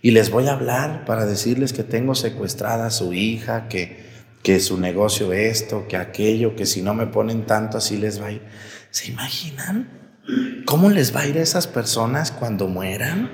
y 0.00 0.12
les 0.12 0.30
voy 0.30 0.46
a 0.46 0.54
hablar 0.54 1.04
para 1.04 1.26
decirles 1.26 1.74
que 1.74 1.82
tengo 1.82 2.14
secuestrada 2.14 2.86
a 2.86 2.90
su 2.90 3.12
hija, 3.12 3.68
que, 3.68 4.06
que 4.42 4.58
su 4.58 4.80
negocio 4.80 5.34
esto, 5.34 5.86
que 5.86 5.98
aquello, 5.98 6.56
que 6.56 6.64
si 6.64 6.80
no 6.80 6.94
me 6.94 7.08
ponen 7.08 7.44
tanto 7.44 7.76
así 7.76 7.98
les 7.98 8.22
va 8.22 8.28
a 8.28 8.32
ir. 8.32 8.42
¿Se 8.88 9.08
imaginan 9.08 9.86
cómo 10.64 10.88
les 10.88 11.14
va 11.14 11.20
a 11.20 11.26
ir 11.26 11.36
a 11.36 11.42
esas 11.42 11.66
personas 11.66 12.32
cuando 12.32 12.68
mueran? 12.68 13.28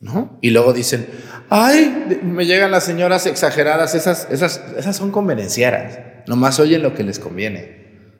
¿no? 0.00 0.38
Y 0.40 0.48
luego 0.48 0.72
dicen, 0.72 1.08
ay, 1.50 2.22
me 2.22 2.46
llegan 2.46 2.70
las 2.70 2.84
señoras 2.84 3.26
exageradas, 3.26 3.94
esas, 3.94 4.28
esas, 4.30 4.64
esas 4.78 4.96
son 4.96 5.10
convenencieras, 5.10 5.98
nomás 6.26 6.58
oyen 6.58 6.82
lo 6.82 6.94
que 6.94 7.02
les 7.02 7.18
conviene, 7.18 8.14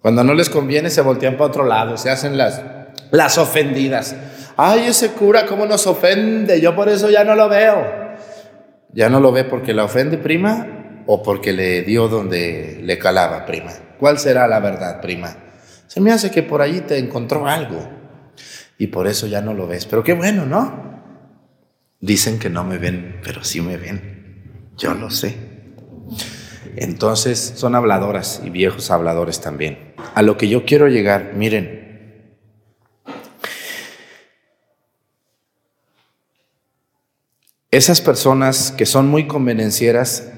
Cuando 0.00 0.24
no 0.24 0.32
les 0.32 0.48
conviene 0.48 0.88
se 0.88 1.02
voltean 1.02 1.34
para 1.36 1.50
otro 1.50 1.66
lado, 1.66 1.98
se 1.98 2.08
hacen 2.08 2.38
las, 2.38 2.62
las 3.10 3.38
ofendidas. 3.38 4.16
Ay, 4.56 4.86
ese 4.88 5.10
cura, 5.10 5.46
¿cómo 5.46 5.66
nos 5.66 5.86
ofende? 5.86 6.60
Yo 6.60 6.74
por 6.74 6.88
eso 6.88 7.10
ya 7.10 7.24
no 7.24 7.34
lo 7.34 7.48
veo. 7.48 8.06
Ya 8.92 9.08
no 9.08 9.20
lo 9.20 9.32
ve 9.32 9.44
porque 9.44 9.74
la 9.74 9.84
ofende, 9.84 10.16
prima, 10.16 11.02
o 11.06 11.22
porque 11.22 11.52
le 11.52 11.82
dio 11.82 12.08
donde 12.08 12.80
le 12.82 12.98
calaba, 12.98 13.44
prima. 13.44 13.72
¿Cuál 13.98 14.18
será 14.18 14.48
la 14.48 14.60
verdad, 14.60 15.00
prima? 15.00 15.36
Se 15.86 16.00
me 16.00 16.12
hace 16.12 16.30
que 16.30 16.42
por 16.42 16.62
allí 16.62 16.80
te 16.80 16.98
encontró 16.98 17.46
algo 17.46 17.88
y 18.78 18.88
por 18.88 19.06
eso 19.06 19.26
ya 19.26 19.40
no 19.40 19.54
lo 19.54 19.66
ves. 19.66 19.86
Pero 19.86 20.02
qué 20.02 20.14
bueno, 20.14 20.46
¿no? 20.46 20.86
Dicen 22.00 22.38
que 22.38 22.50
no 22.50 22.64
me 22.64 22.78
ven, 22.78 23.20
pero 23.22 23.44
sí 23.44 23.60
me 23.60 23.76
ven. 23.76 24.70
Yo 24.76 24.94
lo 24.94 25.10
sé. 25.10 25.34
Entonces 26.76 27.54
son 27.56 27.74
habladoras 27.74 28.42
y 28.44 28.50
viejos 28.50 28.90
habladores 28.90 29.40
también. 29.40 29.94
A 30.14 30.22
lo 30.22 30.36
que 30.36 30.48
yo 30.48 30.64
quiero 30.64 30.88
llegar, 30.88 31.32
miren, 31.34 31.85
esas 37.76 38.00
personas 38.00 38.72
que 38.72 38.86
son 38.86 39.08
muy 39.08 39.26
convenencieras 39.26 40.28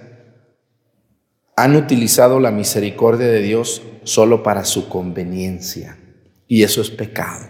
han 1.57 1.77
utilizado 1.77 2.41
la 2.41 2.51
misericordia 2.51 3.27
de 3.27 3.43
Dios 3.43 3.83
solo 4.05 4.43
para 4.43 4.65
su 4.65 4.89
conveniencia 4.89 5.99
y 6.47 6.63
eso 6.63 6.81
es 6.81 6.91
pecado. 6.91 7.49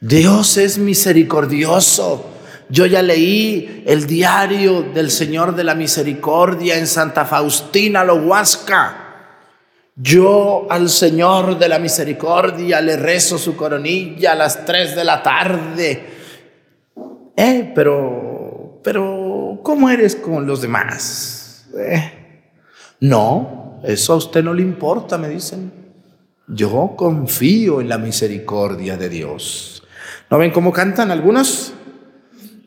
Dios 0.00 0.56
es 0.56 0.78
misericordioso. 0.78 2.26
Yo 2.68 2.86
ya 2.86 3.02
leí 3.02 3.82
el 3.86 4.06
diario 4.06 4.82
del 4.82 5.10
Señor 5.10 5.54
de 5.54 5.64
la 5.64 5.74
Misericordia 5.74 6.78
en 6.78 6.86
Santa 6.86 7.24
Faustina, 7.24 8.04
lo 8.04 8.14
Huasca. 8.14 9.06
Yo 9.96 10.66
al 10.70 10.88
Señor 10.88 11.58
de 11.58 11.68
la 11.68 11.78
Misericordia 11.78 12.80
le 12.80 12.96
rezo 12.96 13.36
su 13.38 13.56
coronilla 13.56 14.32
a 14.32 14.36
las 14.36 14.64
tres 14.64 14.94
de 14.94 15.04
la 15.04 15.22
tarde. 15.22 16.06
Eh, 17.36 17.72
pero, 17.74 18.29
pero, 18.82 19.60
¿cómo 19.62 19.90
eres 19.90 20.16
con 20.16 20.46
los 20.46 20.62
demás? 20.62 21.68
Eh, 21.78 22.44
no, 23.00 23.80
eso 23.84 24.12
a 24.14 24.16
usted 24.16 24.42
no 24.42 24.54
le 24.54 24.62
importa, 24.62 25.18
me 25.18 25.28
dicen. 25.28 25.72
Yo 26.48 26.94
confío 26.96 27.80
en 27.80 27.88
la 27.88 27.98
misericordia 27.98 28.96
de 28.96 29.08
Dios. 29.08 29.82
¿No 30.30 30.38
ven 30.38 30.50
cómo 30.50 30.72
cantan 30.72 31.10
algunos? 31.10 31.72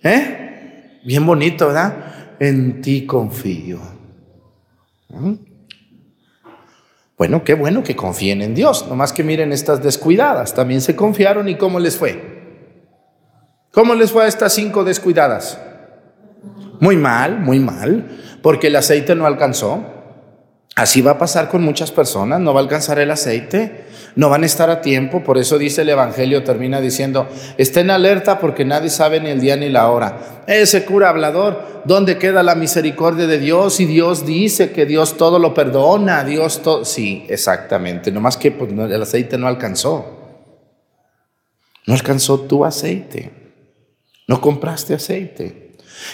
¿Eh? 0.01 0.99
Bien 1.03 1.25
bonito, 1.25 1.67
¿verdad? 1.67 2.37
En 2.39 2.81
ti 2.81 3.05
confío. 3.05 3.79
¿Mm? 5.09 5.33
Bueno, 7.17 7.43
qué 7.43 7.53
bueno 7.53 7.83
que 7.83 7.95
confíen 7.95 8.41
en 8.41 8.55
Dios. 8.55 8.87
Nomás 8.87 9.13
que 9.13 9.23
miren 9.23 9.51
estas 9.51 9.83
descuidadas. 9.83 10.53
También 10.53 10.81
se 10.81 10.95
confiaron 10.95 11.47
y 11.47 11.55
cómo 11.55 11.79
les 11.79 11.97
fue. 11.97 12.33
¿Cómo 13.71 13.95
les 13.95 14.11
fue 14.11 14.23
a 14.23 14.27
estas 14.27 14.53
cinco 14.53 14.83
descuidadas? 14.83 15.59
Muy 16.83 16.97
mal, 16.97 17.39
muy 17.39 17.61
mal, 17.61 18.09
porque 18.41 18.67
el 18.67 18.75
aceite 18.75 19.15
no 19.15 19.25
alcanzó. 19.25 19.85
Así 20.75 21.01
va 21.01 21.11
a 21.11 21.17
pasar 21.17 21.47
con 21.47 21.63
muchas 21.63 21.91
personas, 21.91 22.41
no 22.41 22.53
va 22.53 22.59
a 22.59 22.63
alcanzar 22.63 22.99
el 22.99 23.09
aceite, 23.09 23.85
no 24.17 24.27
van 24.27 24.43
a 24.43 24.47
estar 24.47 24.69
a 24.69 24.81
tiempo, 24.81 25.23
por 25.23 25.37
eso 25.37 25.57
dice 25.57 25.83
el 25.83 25.89
Evangelio, 25.89 26.43
termina 26.43 26.81
diciendo, 26.81 27.29
estén 27.57 27.89
alerta 27.89 28.37
porque 28.37 28.65
nadie 28.65 28.89
sabe 28.89 29.21
ni 29.21 29.29
el 29.29 29.39
día 29.39 29.55
ni 29.55 29.69
la 29.69 29.89
hora. 29.89 30.43
Ese 30.45 30.83
cura 30.83 31.07
hablador, 31.07 31.83
¿dónde 31.85 32.17
queda 32.17 32.43
la 32.43 32.55
misericordia 32.55 33.27
de 33.27 33.39
Dios? 33.39 33.79
Y 33.79 33.85
Dios 33.85 34.25
dice 34.25 34.73
que 34.73 34.85
Dios 34.85 35.15
todo 35.15 35.39
lo 35.39 35.53
perdona, 35.53 36.25
Dios 36.25 36.63
todo... 36.63 36.83
Sí, 36.83 37.25
exactamente, 37.29 38.11
nomás 38.11 38.35
que 38.35 38.51
pues, 38.51 38.73
el 38.73 39.01
aceite 39.01 39.37
no 39.37 39.47
alcanzó. 39.47 40.19
No 41.87 41.93
alcanzó 41.93 42.41
tu 42.41 42.65
aceite, 42.65 43.31
no 44.27 44.41
compraste 44.41 44.95
aceite. 44.95 45.63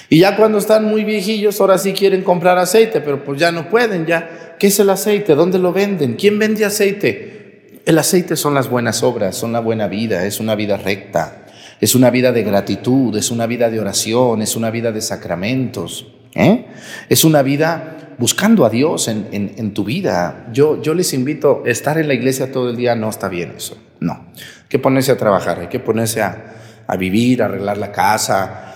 Y 0.09 0.19
ya 0.19 0.35
cuando 0.35 0.57
están 0.57 0.85
muy 0.85 1.03
viejillos, 1.03 1.59
ahora 1.61 1.77
sí 1.77 1.93
quieren 1.93 2.23
comprar 2.23 2.57
aceite, 2.57 3.01
pero 3.01 3.23
pues 3.23 3.39
ya 3.39 3.51
no 3.51 3.69
pueden, 3.69 4.05
ya. 4.05 4.55
¿Qué 4.59 4.67
es 4.67 4.79
el 4.79 4.89
aceite? 4.89 5.35
¿Dónde 5.35 5.59
lo 5.59 5.71
venden? 5.71 6.15
¿Quién 6.15 6.37
vende 6.37 6.65
aceite? 6.65 7.81
El 7.85 7.97
aceite 7.97 8.35
son 8.35 8.53
las 8.53 8.69
buenas 8.69 9.03
obras, 9.03 9.35
son 9.35 9.53
la 9.53 9.61
buena 9.61 9.87
vida, 9.87 10.25
es 10.25 10.39
una 10.39 10.55
vida 10.55 10.77
recta, 10.77 11.45
es 11.79 11.95
una 11.95 12.09
vida 12.09 12.31
de 12.31 12.43
gratitud, 12.43 13.15
es 13.17 13.31
una 13.31 13.47
vida 13.47 13.69
de 13.69 13.79
oración, 13.79 14.41
es 14.41 14.55
una 14.55 14.69
vida 14.69 14.91
de 14.91 15.01
sacramentos, 15.01 16.07
¿eh? 16.35 16.65
es 17.07 17.23
una 17.23 17.41
vida 17.41 18.15
buscando 18.19 18.65
a 18.65 18.69
Dios 18.69 19.07
en, 19.07 19.27
en, 19.31 19.73
tu 19.73 19.85
vida. 19.85 20.47
Yo, 20.51 20.81
yo 20.81 20.93
les 20.93 21.13
invito 21.13 21.63
a 21.65 21.69
estar 21.69 21.97
en 21.97 22.09
la 22.09 22.13
iglesia 22.13 22.51
todo 22.51 22.69
el 22.69 22.75
día, 22.75 22.93
no 22.95 23.09
está 23.09 23.29
bien 23.29 23.53
eso, 23.55 23.77
no. 24.01 24.27
Hay 24.35 24.67
que 24.67 24.77
ponerse 24.77 25.13
a 25.13 25.17
trabajar, 25.17 25.61
hay 25.61 25.67
que 25.67 25.79
ponerse 25.79 26.21
a, 26.21 26.83
a 26.85 26.97
vivir, 26.97 27.41
a 27.41 27.45
arreglar 27.45 27.77
la 27.77 27.91
casa, 27.91 28.68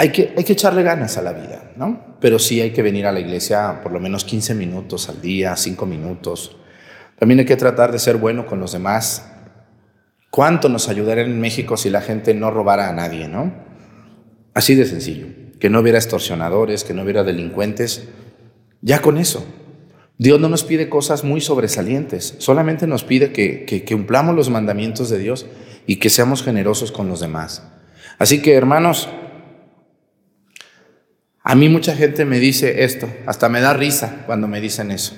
hay 0.00 0.12
que, 0.12 0.32
hay 0.34 0.44
que 0.44 0.54
echarle 0.54 0.82
ganas 0.82 1.18
a 1.18 1.22
la 1.22 1.34
vida, 1.34 1.72
¿no? 1.76 2.16
Pero 2.20 2.38
sí 2.38 2.58
hay 2.58 2.70
que 2.70 2.80
venir 2.80 3.04
a 3.04 3.12
la 3.12 3.20
iglesia 3.20 3.82
por 3.82 3.92
lo 3.92 4.00
menos 4.00 4.24
15 4.24 4.54
minutos 4.54 5.10
al 5.10 5.20
día, 5.20 5.54
5 5.54 5.84
minutos. 5.84 6.56
También 7.18 7.40
hay 7.40 7.44
que 7.44 7.58
tratar 7.58 7.92
de 7.92 7.98
ser 7.98 8.16
bueno 8.16 8.46
con 8.46 8.60
los 8.60 8.72
demás. 8.72 9.30
¿Cuánto 10.30 10.70
nos 10.70 10.88
ayudaría 10.88 11.24
en 11.24 11.38
México 11.38 11.76
si 11.76 11.90
la 11.90 12.00
gente 12.00 12.32
no 12.32 12.50
robara 12.50 12.88
a 12.88 12.94
nadie, 12.94 13.28
no? 13.28 13.52
Así 14.54 14.74
de 14.74 14.86
sencillo. 14.86 15.26
Que 15.60 15.68
no 15.68 15.80
hubiera 15.80 15.98
extorsionadores, 15.98 16.82
que 16.82 16.94
no 16.94 17.02
hubiera 17.02 17.22
delincuentes. 17.22 18.08
Ya 18.80 19.02
con 19.02 19.18
eso. 19.18 19.44
Dios 20.16 20.40
no 20.40 20.48
nos 20.48 20.64
pide 20.64 20.88
cosas 20.88 21.24
muy 21.24 21.42
sobresalientes, 21.42 22.36
solamente 22.38 22.86
nos 22.86 23.04
pide 23.04 23.32
que, 23.32 23.66
que, 23.66 23.84
que 23.84 23.94
cumplamos 23.94 24.34
los 24.34 24.48
mandamientos 24.48 25.10
de 25.10 25.18
Dios 25.18 25.44
y 25.86 25.96
que 25.96 26.08
seamos 26.08 26.42
generosos 26.42 26.90
con 26.90 27.06
los 27.06 27.20
demás. 27.20 27.64
Así 28.18 28.40
que, 28.40 28.54
hermanos, 28.54 29.10
a 31.42 31.54
mí 31.54 31.68
mucha 31.68 31.94
gente 31.94 32.24
me 32.24 32.38
dice 32.38 32.84
esto, 32.84 33.08
hasta 33.26 33.48
me 33.48 33.60
da 33.60 33.72
risa 33.72 34.22
cuando 34.26 34.46
me 34.46 34.60
dicen 34.60 34.90
eso. 34.90 35.16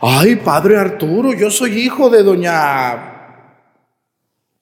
Ay, 0.00 0.36
padre 0.36 0.78
Arturo, 0.78 1.32
yo 1.32 1.50
soy 1.50 1.78
hijo 1.78 2.10
de 2.10 2.22
doña 2.22 3.16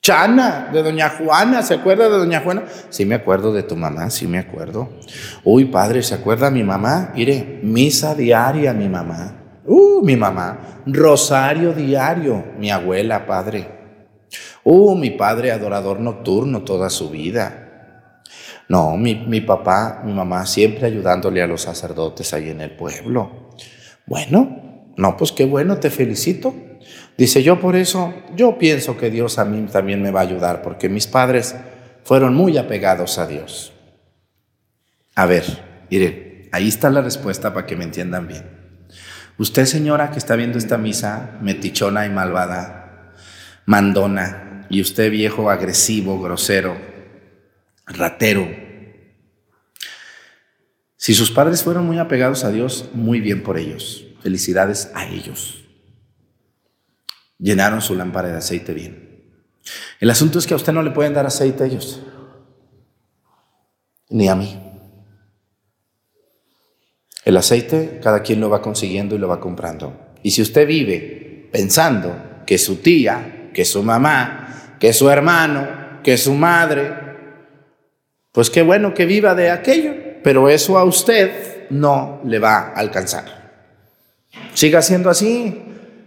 Chana, 0.06 0.70
de 0.72 0.84
doña 0.84 1.10
Juana, 1.10 1.62
¿se 1.62 1.74
acuerda 1.74 2.04
de 2.04 2.18
doña 2.18 2.40
Juana? 2.40 2.62
Sí 2.90 3.04
me 3.04 3.16
acuerdo 3.16 3.52
de 3.52 3.64
tu 3.64 3.74
mamá, 3.74 4.08
sí 4.08 4.28
me 4.28 4.38
acuerdo. 4.38 4.88
Uy, 5.42 5.64
padre, 5.64 6.00
¿se 6.04 6.14
acuerda 6.14 6.48
mi 6.48 6.62
mamá? 6.62 7.10
Mire, 7.16 7.58
misa 7.64 8.14
diaria 8.14 8.72
mi 8.72 8.88
mamá. 8.88 9.34
Uh, 9.64 10.02
mi 10.04 10.14
mamá. 10.14 10.82
Rosario 10.86 11.72
diario, 11.72 12.44
mi 12.56 12.70
abuela, 12.70 13.26
padre. 13.26 13.66
Uh, 14.62 14.94
mi 14.94 15.10
padre 15.10 15.50
adorador 15.50 15.98
nocturno 15.98 16.62
toda 16.62 16.88
su 16.88 17.10
vida. 17.10 17.65
No, 18.68 18.96
mi, 18.96 19.14
mi, 19.14 19.40
papá, 19.40 20.02
mi 20.04 20.12
mamá 20.12 20.44
siempre 20.46 20.86
ayudándole 20.86 21.42
a 21.42 21.46
los 21.46 21.62
sacerdotes 21.62 22.32
ahí 22.32 22.50
en 22.50 22.60
el 22.60 22.72
pueblo. 22.72 23.50
Bueno, 24.06 24.92
no, 24.96 25.16
pues 25.16 25.32
qué 25.32 25.44
bueno, 25.44 25.78
te 25.78 25.90
felicito. 25.90 26.54
Dice, 27.16 27.42
yo 27.42 27.60
por 27.60 27.76
eso, 27.76 28.12
yo 28.34 28.58
pienso 28.58 28.96
que 28.96 29.10
Dios 29.10 29.38
a 29.38 29.44
mí 29.44 29.66
también 29.70 30.02
me 30.02 30.10
va 30.10 30.20
a 30.20 30.24
ayudar, 30.24 30.62
porque 30.62 30.88
mis 30.88 31.06
padres 31.06 31.54
fueron 32.04 32.34
muy 32.34 32.58
apegados 32.58 33.18
a 33.18 33.26
Dios. 33.26 33.72
A 35.14 35.26
ver, 35.26 35.44
mire, 35.90 36.48
ahí 36.52 36.68
está 36.68 36.90
la 36.90 37.02
respuesta 37.02 37.54
para 37.54 37.66
que 37.66 37.76
me 37.76 37.84
entiendan 37.84 38.28
bien. 38.28 38.44
Usted, 39.38 39.66
señora, 39.66 40.10
que 40.10 40.18
está 40.18 40.34
viendo 40.34 40.58
esta 40.58 40.78
misa, 40.78 41.38
metichona 41.40 42.06
y 42.06 42.10
malvada, 42.10 43.12
mandona, 43.64 44.66
y 44.68 44.80
usted 44.80 45.10
viejo, 45.10 45.50
agresivo, 45.50 46.20
grosero, 46.20 46.76
ratero. 47.86 48.48
Si 50.96 51.14
sus 51.14 51.30
padres 51.30 51.62
fueron 51.62 51.86
muy 51.86 51.98
apegados 51.98 52.44
a 52.44 52.50
Dios, 52.50 52.90
muy 52.92 53.20
bien 53.20 53.42
por 53.42 53.58
ellos. 53.58 54.04
Felicidades 54.20 54.90
a 54.94 55.06
ellos. 55.06 55.64
Llenaron 57.38 57.80
su 57.80 57.94
lámpara 57.94 58.28
de 58.28 58.38
aceite 58.38 58.72
bien. 58.72 59.06
El 60.00 60.10
asunto 60.10 60.38
es 60.38 60.46
que 60.46 60.54
a 60.54 60.56
usted 60.56 60.72
no 60.72 60.82
le 60.82 60.90
pueden 60.90 61.14
dar 61.14 61.26
aceite 61.26 61.62
a 61.62 61.66
ellos, 61.66 62.02
ni 64.08 64.28
a 64.28 64.34
mí. 64.34 64.62
El 67.24 67.36
aceite 67.36 67.98
cada 68.02 68.22
quien 68.22 68.40
lo 68.40 68.48
va 68.48 68.62
consiguiendo 68.62 69.16
y 69.16 69.18
lo 69.18 69.28
va 69.28 69.40
comprando. 69.40 70.14
Y 70.22 70.30
si 70.30 70.42
usted 70.42 70.66
vive 70.66 71.48
pensando 71.52 72.42
que 72.46 72.58
su 72.58 72.76
tía, 72.76 73.50
que 73.52 73.64
su 73.64 73.82
mamá, 73.82 74.76
que 74.78 74.92
su 74.92 75.10
hermano, 75.10 76.00
que 76.02 76.16
su 76.16 76.34
madre, 76.34 77.05
pues 78.36 78.50
qué 78.50 78.60
bueno 78.60 78.92
que 78.92 79.06
viva 79.06 79.34
de 79.34 79.50
aquello, 79.50 79.94
pero 80.22 80.50
eso 80.50 80.76
a 80.76 80.84
usted 80.84 81.70
no 81.70 82.20
le 82.22 82.38
va 82.38 82.58
a 82.58 82.72
alcanzar. 82.72 83.24
Siga 84.52 84.82
siendo 84.82 85.08
así, 85.08 85.62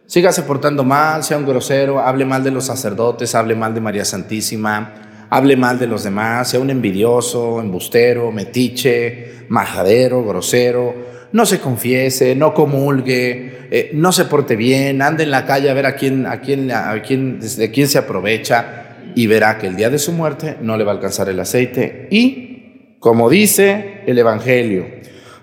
siga 0.06 0.32
se 0.32 0.44
portando 0.44 0.84
mal, 0.84 1.24
sea 1.24 1.40
un 1.40 1.48
grosero, 1.48 2.00
hable 2.00 2.26
mal 2.26 2.44
de 2.44 2.52
los 2.52 2.66
sacerdotes, 2.66 3.34
hable 3.34 3.56
mal 3.56 3.74
de 3.74 3.82
María 3.82 4.06
Santísima, 4.06 5.28
hable 5.28 5.58
mal 5.58 5.80
de 5.80 5.88
los 5.88 6.04
demás, 6.04 6.52
sea 6.52 6.60
un 6.60 6.70
envidioso, 6.70 7.60
embustero, 7.60 8.32
metiche, 8.32 9.48
majadero, 9.50 10.24
grosero, 10.24 10.94
no 11.32 11.48
se 11.48 11.60
confiese, 11.60 12.36
no 12.36 12.54
comulgue, 12.54 13.70
eh, 13.72 13.90
no 13.96 14.12
se 14.12 14.26
porte 14.26 14.56
bien, 14.56 15.02
ande 15.02 15.24
en 15.24 15.32
la 15.32 15.48
calle 15.48 15.72
a 15.72 15.74
ver 15.74 15.88
a 15.88 15.96
quién, 15.96 16.28
a 16.28 16.42
quién, 16.42 16.72
a 16.72 17.02
quién, 17.02 17.40
de 17.40 17.72
quién 17.72 17.88
se 17.88 17.98
aprovecha 17.98 18.89
y 19.16 19.28
verá 19.28 19.58
que 19.58 19.68
el 19.68 19.76
día 19.76 19.90
de 19.90 20.00
su 20.00 20.12
muerte 20.12 20.58
no 20.62 20.78
le 20.78 20.84
va 20.84 20.92
a 20.92 20.96
alcanzar 20.96 21.30
el 21.30 21.40
aceite. 21.40 22.08
Y, 22.12 22.96
como 23.00 23.30
dice 23.30 24.02
el 24.06 24.18
Evangelio, 24.18 24.86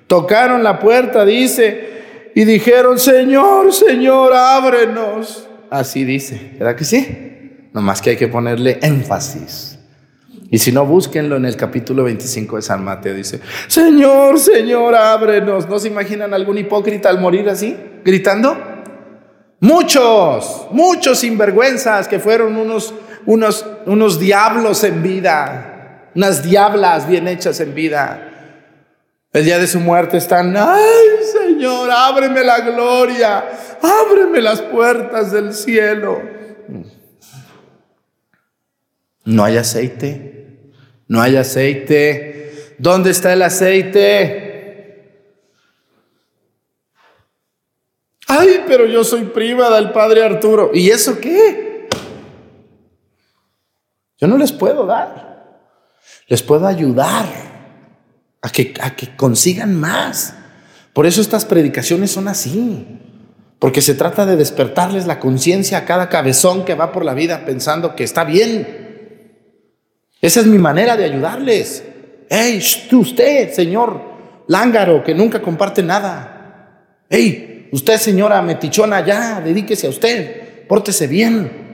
tocaron 0.07 0.63
la 0.63 0.79
puerta, 0.79 1.25
dice, 1.25 2.31
y 2.35 2.45
dijeron, 2.45 2.99
Señor, 2.99 3.73
Señor, 3.73 4.35
ábrenos. 4.35 5.49
Así 5.71 6.05
dice, 6.05 6.53
¿verdad 6.59 6.77
que 6.77 6.85
sí? 6.85 7.69
Nomás 7.73 8.01
que 8.01 8.11
hay 8.11 8.17
que 8.17 8.29
ponerle 8.29 8.79
énfasis. 8.83 9.79
Y 10.51 10.59
si 10.59 10.71
no, 10.71 10.87
búsquenlo 10.87 11.37
en 11.37 11.45
el 11.45 11.57
capítulo 11.57 12.05
25 12.05 12.57
de 12.57 12.63
San 12.63 12.85
Mateo. 12.85 13.15
Dice, 13.15 13.41
Señor, 13.67 14.39
Señor, 14.39 14.95
ábrenos. 14.95 15.69
¿No 15.69 15.79
se 15.79 15.89
imaginan 15.89 16.33
algún 16.35 16.59
hipócrita 16.59 17.09
al 17.09 17.21
morir 17.21 17.49
así, 17.49 17.77
gritando? 18.05 18.57
Muchos, 19.61 20.69
muchos 20.71 21.19
sinvergüenzas 21.19 22.07
que 22.07 22.21
fueron 22.21 22.57
unos 22.57 22.95
unos, 23.27 23.67
unos 23.85 24.19
diablos 24.19 24.83
en 24.85 25.03
vida, 25.03 26.11
unas 26.15 26.43
diablas 26.43 27.07
bien 27.07 27.29
hechas 27.29 27.61
en 27.61 27.75
vida. 27.75 28.33
El 29.33 29.45
día 29.45 29.59
de 29.59 29.67
su 29.67 29.81
muerte 29.81 30.17
están, 30.17 30.57
ay 30.57 31.25
Señor, 31.31 31.91
ábreme 31.91 32.43
la 32.43 32.61
gloria, 32.61 33.45
ábreme 33.83 34.41
las 34.41 34.63
puertas 34.63 35.31
del 35.33 35.53
cielo. 35.53 36.23
No 39.25 39.45
hay 39.45 39.59
aceite, 39.59 40.71
no 41.09 41.21
hay 41.21 41.37
aceite. 41.37 42.35
¿Dónde 42.79 43.11
está 43.11 43.33
el 43.33 43.43
aceite? 43.43 44.47
Ay, 48.29 48.65
pero 48.67 48.87
yo 48.87 49.05
soy 49.05 49.25
prima 49.25 49.69
del 49.71 49.93
padre 49.93 50.23
Arturo. 50.23 50.71
¿Y 50.73 50.91
eso 50.91 51.21
qué? 51.21 51.76
Yo 54.19 54.27
no 54.27 54.39
les 54.39 54.53
puedo 54.53 54.87
dar. 54.87 55.61
Les 56.29 56.43
puedo 56.43 56.67
ayudar 56.67 57.27
a 58.43 58.49
que, 58.51 58.75
a 58.81 58.97
que 58.97 59.15
consigan 59.17 59.75
más. 59.75 60.35
Por 60.93 61.07
eso 61.07 61.21
estas 61.21 61.45
predicaciones 61.45 62.11
son 62.11 62.29
así. 62.29 63.01
Porque 63.59 63.81
se 63.81 63.95
trata 63.95 64.27
de 64.27 64.37
despertarles 64.37 65.07
la 65.07 65.19
conciencia 65.19 65.79
a 65.79 65.85
cada 65.85 66.09
cabezón 66.09 66.65
que 66.65 66.75
va 66.75 66.93
por 66.93 67.05
la 67.05 67.15
vida 67.15 67.45
pensando 67.45 67.97
que 67.97 68.05
está 68.05 68.25
bien. 68.25 68.87
Esa 70.21 70.41
es 70.41 70.47
mi 70.47 70.59
manera 70.59 70.97
de 70.97 71.05
ayudarles. 71.05 71.85
Hey, 72.29 72.63
usted, 72.93 73.53
señor 73.53 74.01
lángaro, 74.49 75.03
que 75.05 75.15
nunca 75.15 75.41
comparte 75.41 75.83
nada. 75.83 77.03
Hey, 77.09 77.69
usted, 77.73 77.99
señora 77.99 78.43
metichona, 78.43 79.05
ya, 79.05 79.41
dedíquese 79.41 79.87
a 79.87 79.91
usted, 79.91 80.67
pórtese 80.67 81.07
bien. 81.07 81.66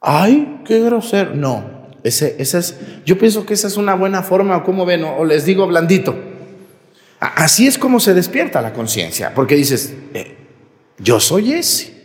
Ay, 0.00 0.62
qué 0.64 0.80
grosero. 0.80 1.34
No, 1.34 1.88
ese, 2.02 2.36
es, 2.38 2.76
yo 3.04 3.18
pienso 3.18 3.44
que 3.44 3.54
esa 3.54 3.68
es 3.68 3.76
una 3.76 3.94
buena 3.94 4.22
forma, 4.22 4.62
¿cómo 4.64 4.86
ven? 4.86 5.04
O 5.04 5.24
les 5.24 5.44
digo 5.44 5.66
blandito. 5.66 6.16
Así 7.20 7.66
es 7.66 7.76
como 7.76 8.00
se 8.00 8.14
despierta 8.14 8.62
la 8.62 8.72
conciencia, 8.72 9.34
porque 9.34 9.54
dices, 9.54 9.94
eh, 10.14 10.36
yo 10.98 11.20
soy 11.20 11.52
ese. 11.52 12.00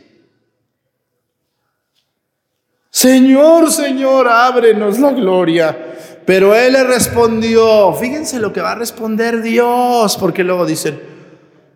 Señor, 2.89 3.71
Señor, 3.71 4.27
ábrenos 4.27 4.99
la 4.99 5.11
gloria. 5.11 5.93
Pero 6.25 6.55
él 6.55 6.73
le 6.73 6.83
respondió, 6.83 7.93
fíjense 7.93 8.39
lo 8.39 8.51
que 8.51 8.61
va 8.61 8.71
a 8.71 8.75
responder 8.75 9.41
Dios, 9.41 10.17
porque 10.17 10.43
luego 10.43 10.65
dicen, 10.65 10.99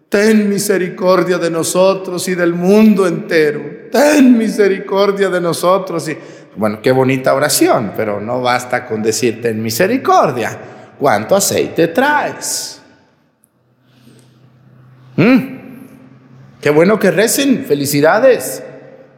ten 0.09 0.49
misericordia 0.49 1.37
de 1.37 1.51
nosotros 1.51 2.27
y 2.27 2.35
del 2.35 2.53
mundo 2.53 3.05
entero, 3.05 3.61
ten 3.91 4.37
misericordia 4.37 5.29
de 5.29 5.41
nosotros. 5.41 6.07
Y, 6.09 6.17
bueno, 6.55 6.81
qué 6.81 6.91
bonita 6.91 7.33
oración, 7.33 7.93
pero 7.95 8.19
no 8.19 8.41
basta 8.41 8.85
con 8.85 9.01
decir 9.01 9.41
ten 9.41 9.61
misericordia. 9.61 10.57
¿Cuánto 10.97 11.35
aceite 11.35 11.87
traes? 11.87 12.81
Mm. 15.15 15.59
Qué 16.61 16.69
bueno 16.69 16.99
que 16.99 17.11
recen, 17.11 17.65
felicidades. 17.65 18.63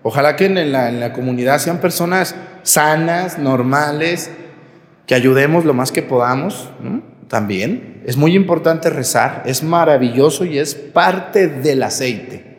Ojalá 0.03 0.35
que 0.35 0.45
en 0.45 0.71
la, 0.71 0.89
en 0.89 0.99
la 0.99 1.13
comunidad 1.13 1.59
sean 1.59 1.79
personas 1.79 2.35
sanas, 2.63 3.39
normales, 3.39 4.31
que 5.07 5.15
ayudemos 5.15 5.65
lo 5.65 5.73
más 5.73 5.91
que 5.91 6.01
podamos, 6.01 6.69
también. 7.27 8.01
Es 8.05 8.17
muy 8.17 8.35
importante 8.35 8.89
rezar, 8.89 9.43
es 9.45 9.63
maravilloso 9.63 10.45
y 10.45 10.57
es 10.57 10.75
parte 10.75 11.47
del 11.47 11.83
aceite. 11.83 12.50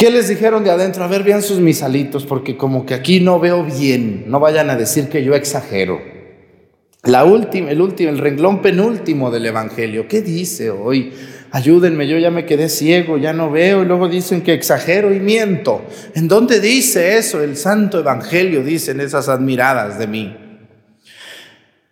¿Qué 0.00 0.10
les 0.10 0.28
dijeron 0.28 0.64
de 0.64 0.70
adentro? 0.70 1.04
A 1.04 1.08
ver, 1.08 1.24
vean 1.24 1.42
sus 1.42 1.60
misalitos, 1.60 2.24
porque 2.24 2.56
como 2.56 2.86
que 2.86 2.94
aquí 2.94 3.20
no 3.20 3.38
veo 3.38 3.64
bien, 3.64 4.24
no 4.28 4.40
vayan 4.40 4.70
a 4.70 4.76
decir 4.76 5.10
que 5.10 5.22
yo 5.22 5.34
exagero. 5.34 6.00
La 7.02 7.24
última, 7.24 7.70
el 7.70 7.82
último, 7.82 8.08
el 8.08 8.16
renglón 8.16 8.62
penúltimo 8.62 9.30
del 9.30 9.44
Evangelio. 9.44 10.08
¿Qué 10.08 10.22
dice 10.22 10.70
hoy? 10.70 11.12
ayúdenme, 11.50 12.08
yo 12.08 12.16
ya 12.16 12.30
me 12.30 12.46
quedé 12.46 12.70
ciego, 12.70 13.18
ya 13.18 13.34
no 13.34 13.50
veo, 13.50 13.82
y 13.82 13.84
luego 13.84 14.08
dicen 14.08 14.40
que 14.40 14.54
exagero 14.54 15.12
y 15.12 15.20
miento. 15.20 15.84
¿En 16.14 16.28
dónde 16.28 16.60
dice 16.60 17.18
eso? 17.18 17.42
El 17.42 17.58
Santo 17.58 17.98
Evangelio 17.98 18.62
dicen 18.62 19.02
esas 19.02 19.28
admiradas 19.28 19.98
de 19.98 20.06
mí. 20.06 20.34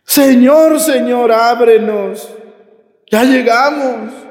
Señor, 0.06 0.80
Señor, 0.80 1.30
ábrenos, 1.30 2.34
ya 3.10 3.24
llegamos. 3.24 4.27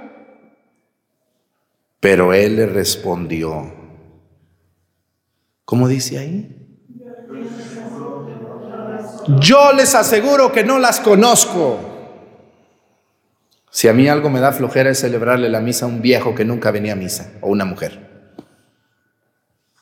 Pero 1.99 2.33
él 2.33 2.57
le 2.57 2.65
respondió, 2.67 3.73
¿cómo 5.65 5.87
dice 5.87 6.19
ahí? 6.19 6.53
Yo 9.39 9.73
les 9.73 9.93
aseguro 9.95 10.51
que 10.51 10.63
no 10.63 10.79
las 10.79 10.99
conozco. 10.99 11.79
Si 13.69 13.87
a 13.87 13.93
mí 13.93 14.07
algo 14.07 14.29
me 14.29 14.39
da 14.39 14.53
flojera 14.53 14.89
es 14.89 14.99
celebrarle 14.99 15.49
la 15.49 15.59
misa 15.59 15.85
a 15.85 15.89
un 15.89 16.01
viejo 16.01 16.33
que 16.33 16.45
nunca 16.45 16.71
venía 16.71 16.93
a 16.93 16.95
misa 16.95 17.33
o 17.41 17.49
una 17.49 17.65
mujer. 17.65 18.07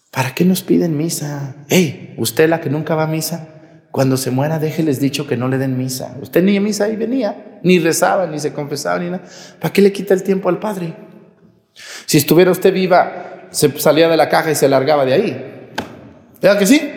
¿Para 0.09 0.34
qué 0.34 0.45
nos 0.45 0.63
piden 0.63 0.97
misa? 0.97 1.55
Hey, 1.68 2.16
usted 2.18 2.49
la 2.49 2.61
que 2.61 2.70
nunca 2.70 2.95
va 2.95 3.03
a 3.03 3.07
misa, 3.07 3.47
cuando 3.91 4.18
se 4.18 4.32
muera 4.32 4.59
déjeles 4.59 4.99
dicho 4.99 5.28
que 5.28 5.38
no 5.38 5.47
le 5.47 5.57
den 5.57 5.78
misa. 5.78 6.18
Usted 6.22 6.41
ni 6.41 6.57
a 6.57 6.61
misa 6.61 6.86
ahí 6.86 6.95
venía, 6.95 7.59
ni 7.63 7.80
rezaba, 7.80 8.26
ni 8.26 8.39
se 8.39 8.53
confesaba, 8.53 8.99
ni 8.99 9.09
nada. 9.09 9.24
¿Para 9.59 9.74
qué 9.74 9.82
le 9.82 9.91
quita 9.91 10.13
el 10.13 10.24
tiempo 10.24 10.49
al 10.49 10.59
Padre? 10.59 11.05
Si 12.05 12.17
estuviera 12.17 12.51
usted 12.51 12.73
viva, 12.73 13.47
se 13.51 13.78
salía 13.80 14.07
de 14.07 14.17
la 14.17 14.30
caja 14.30 14.51
y 14.51 14.55
se 14.55 14.67
largaba 14.67 15.05
de 15.05 15.13
ahí. 15.13 15.71
¿Verdad 16.41 16.59
que 16.59 16.65
sí? 16.65 16.91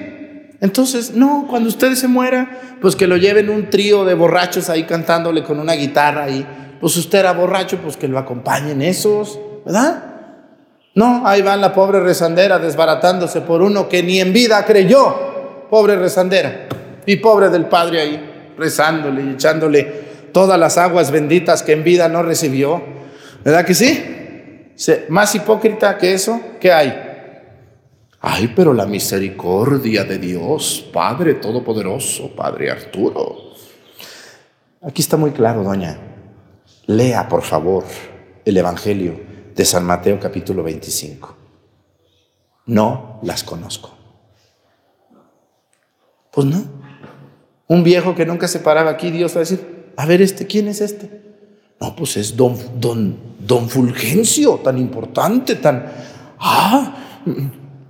Entonces, 0.61 1.15
no, 1.15 1.47
cuando 1.49 1.69
usted 1.69 1.95
se 1.95 2.09
muera, 2.09 2.77
pues 2.81 2.97
que 2.97 3.07
lo 3.07 3.17
lleven 3.17 3.51
un 3.51 3.71
trío 3.71 4.05
de 4.05 4.15
borrachos 4.15 4.71
ahí 4.71 4.85
cantándole 4.85 5.45
con 5.45 5.61
una 5.61 5.75
guitarra 5.75 6.25
ahí 6.25 6.47
pues 6.81 6.97
usted 6.97 7.19
era 7.19 7.33
borracho, 7.33 7.79
pues 7.79 7.97
que 7.97 8.09
lo 8.09 8.19
acompañen 8.19 8.83
esos, 8.83 9.39
¿verdad? 9.65 10.05
No, 10.95 11.23
ahí 11.27 11.43
va 11.43 11.57
la 11.57 11.73
pobre 11.73 12.01
rezandera 12.01 12.59
desbaratándose 12.59 13.41
por 13.41 13.63
uno 13.63 13.89
que 13.89 14.03
ni 14.03 14.21
en 14.21 14.33
vida 14.33 14.65
creyó, 14.65 15.67
pobre 15.71 15.97
rezandera, 15.97 16.69
y 17.07 17.17
pobre 17.17 17.49
del 17.51 17.67
padre 17.67 18.01
ahí, 18.01 18.53
rezándole 18.57 19.23
y 19.23 19.31
echándole 19.31 20.09
todas 20.33 20.59
las 20.59 20.79
aguas 20.79 21.11
benditas 21.11 21.63
que 21.63 21.73
en 21.73 21.85
vida 21.85 22.09
no 22.09 22.23
recibió, 22.23 22.83
¿verdad 23.45 23.65
que 23.65 23.75
sí? 23.75 24.18
Más 25.09 25.35
hipócrita 25.35 25.99
que 25.99 26.15
eso, 26.15 26.41
¿qué 26.61 26.73
hay? 26.73 27.09
Ay, 28.21 28.53
pero 28.55 28.73
la 28.73 28.87
misericordia 28.87 30.05
de 30.05 30.19
Dios, 30.19 30.89
Padre 30.93 31.35
Todopoderoso, 31.35 32.35
Padre 32.35 32.71
Arturo. 32.71 33.53
Aquí 34.83 35.03
está 35.03 35.17
muy 35.17 35.33
claro, 35.33 35.63
doña. 35.63 35.99
Lea, 36.87 37.29
por 37.29 37.43
favor, 37.43 37.85
el 38.45 38.57
Evangelio 38.57 39.21
de 39.55 39.65
San 39.65 39.85
Mateo 39.85 40.19
capítulo 40.21 40.63
25. 40.63 41.37
No 42.67 43.21
las 43.23 43.43
conozco. 43.43 43.91
Pues 46.31 46.47
no. 46.47 46.63
Un 47.67 47.83
viejo 47.83 48.15
que 48.15 48.25
nunca 48.25 48.49
se 48.49 48.61
paraba 48.61 48.91
aquí, 48.91 49.11
Dios 49.11 49.37
a 49.37 49.41
decir, 49.41 49.93
a 49.97 50.07
ver, 50.07 50.23
este, 50.23 50.47
¿quién 50.47 50.69
es 50.69 50.81
este? 50.81 51.23
No, 51.81 51.95
pues 51.95 52.17
es 52.17 52.37
don, 52.37 52.57
don, 52.81 53.28
don 53.49 53.69
Fulgencio, 53.69 54.57
tan 54.63 54.79
importante, 54.79 55.57
tan... 55.57 55.87
Ah, 56.39 56.95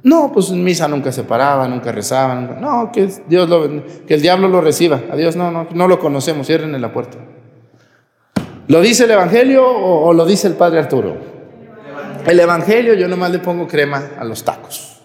no, 0.05 0.31
pues 0.33 0.51
en 0.51 0.63
misa 0.63 0.87
nunca 0.87 1.11
se 1.11 1.25
paraba, 1.25 1.67
nunca 1.67 1.91
rezaba, 1.91 2.37
no, 2.37 2.91
que 2.93 3.11
Dios 3.29 3.49
lo, 3.49 3.85
que 4.07 4.15
el 4.15 4.23
diablo 4.23 4.49
lo 4.49 4.61
reciba. 4.61 5.03
A 5.11 5.17
Dios 5.17 5.35
no, 5.35 5.51
no, 5.51 5.67
no 5.71 5.89
lo 5.89 5.99
conocemos, 5.99 6.47
cierren 6.47 6.81
la 6.81 6.93
puerta. 6.93 7.19
¿Lo 8.69 8.81
dice 8.81 9.05
el 9.05 9.11
Evangelio 9.11 9.67
o, 9.67 10.13
lo 10.13 10.25
dice 10.25 10.47
el 10.47 10.55
Padre 10.55 10.79
Arturo? 10.79 11.17
El 12.25 12.39
Evangelio 12.39 12.95
yo 12.95 13.09
nomás 13.09 13.33
le 13.33 13.41
pongo 13.41 13.67
crema 13.67 14.11
a 14.19 14.25
los 14.25 14.45
tacos. 14.45 15.01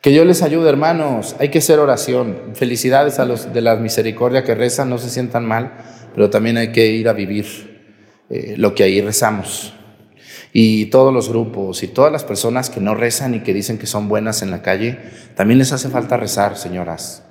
Que 0.00 0.12
yo 0.12 0.24
les 0.24 0.42
ayude, 0.42 0.68
hermanos. 0.68 1.36
Hay 1.38 1.50
que 1.50 1.58
hacer 1.58 1.78
oración. 1.78 2.54
Felicidades 2.54 3.20
a 3.20 3.24
los 3.24 3.52
de 3.52 3.60
la 3.60 3.76
misericordia 3.76 4.42
que 4.42 4.56
rezan, 4.56 4.90
no 4.90 4.98
se 4.98 5.08
sientan 5.08 5.46
mal, 5.46 5.74
pero 6.14 6.28
también 6.28 6.56
hay 6.56 6.72
que 6.72 6.86
ir 6.86 7.08
a 7.08 7.12
vivir 7.12 7.71
eh, 8.32 8.54
lo 8.56 8.74
que 8.74 8.82
ahí 8.82 9.00
rezamos. 9.02 9.74
Y 10.54 10.86
todos 10.86 11.12
los 11.12 11.28
grupos 11.28 11.82
y 11.82 11.88
todas 11.88 12.10
las 12.10 12.24
personas 12.24 12.70
que 12.70 12.80
no 12.80 12.94
rezan 12.94 13.34
y 13.34 13.40
que 13.40 13.52
dicen 13.52 13.78
que 13.78 13.86
son 13.86 14.08
buenas 14.08 14.40
en 14.40 14.50
la 14.50 14.62
calle, 14.62 14.98
también 15.36 15.58
les 15.58 15.72
hace 15.72 15.90
falta 15.90 16.16
rezar, 16.16 16.56
señoras. 16.56 17.24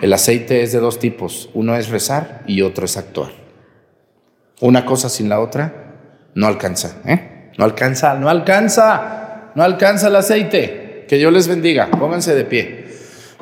El 0.00 0.12
aceite 0.12 0.62
es 0.62 0.72
de 0.72 0.78
dos 0.78 0.98
tipos. 0.98 1.50
Uno 1.52 1.76
es 1.76 1.88
rezar 1.88 2.42
y 2.46 2.62
otro 2.62 2.86
es 2.86 2.96
actuar. 2.96 3.32
Una 4.60 4.86
cosa 4.86 5.10
sin 5.10 5.28
la 5.28 5.40
otra 5.40 5.94
no 6.34 6.46
alcanza, 6.46 7.02
¿eh? 7.04 7.50
No 7.58 7.64
alcanza, 7.64 8.14
no 8.14 8.30
alcanza, 8.30 9.52
no 9.54 9.62
alcanza 9.62 10.08
el 10.08 10.16
aceite. 10.16 11.04
Que 11.06 11.16
Dios 11.16 11.32
les 11.32 11.48
bendiga, 11.48 11.90
pónganse 11.90 12.34
de 12.34 12.44
pie. 12.44 12.86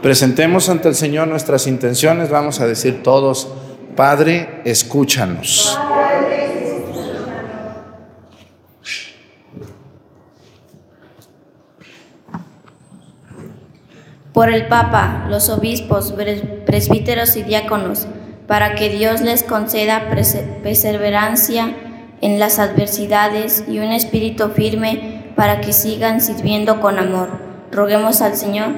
Presentemos 0.02 0.68
ante 0.68 0.88
el 0.88 0.94
Señor 0.96 1.28
nuestras 1.28 1.66
intenciones, 1.68 2.28
vamos 2.28 2.60
a 2.60 2.66
decir 2.66 3.02
todos, 3.02 3.48
Padre, 3.96 4.60
escúchanos. 4.64 5.78
Por 14.34 14.50
el 14.50 14.66
Papa, 14.66 15.26
los 15.30 15.48
obispos, 15.48 16.12
presbíteros 16.66 17.36
y 17.36 17.44
diáconos, 17.44 18.08
para 18.48 18.74
que 18.74 18.88
Dios 18.88 19.20
les 19.20 19.44
conceda 19.44 20.10
perseverancia 20.64 21.72
en 22.20 22.40
las 22.40 22.58
adversidades 22.58 23.62
y 23.68 23.78
un 23.78 23.92
espíritu 23.92 24.48
firme 24.48 25.30
para 25.36 25.60
que 25.60 25.72
sigan 25.72 26.20
sirviendo 26.20 26.80
con 26.80 26.98
amor. 26.98 27.28
Roguemos 27.70 28.22
al 28.22 28.34
Señor. 28.34 28.70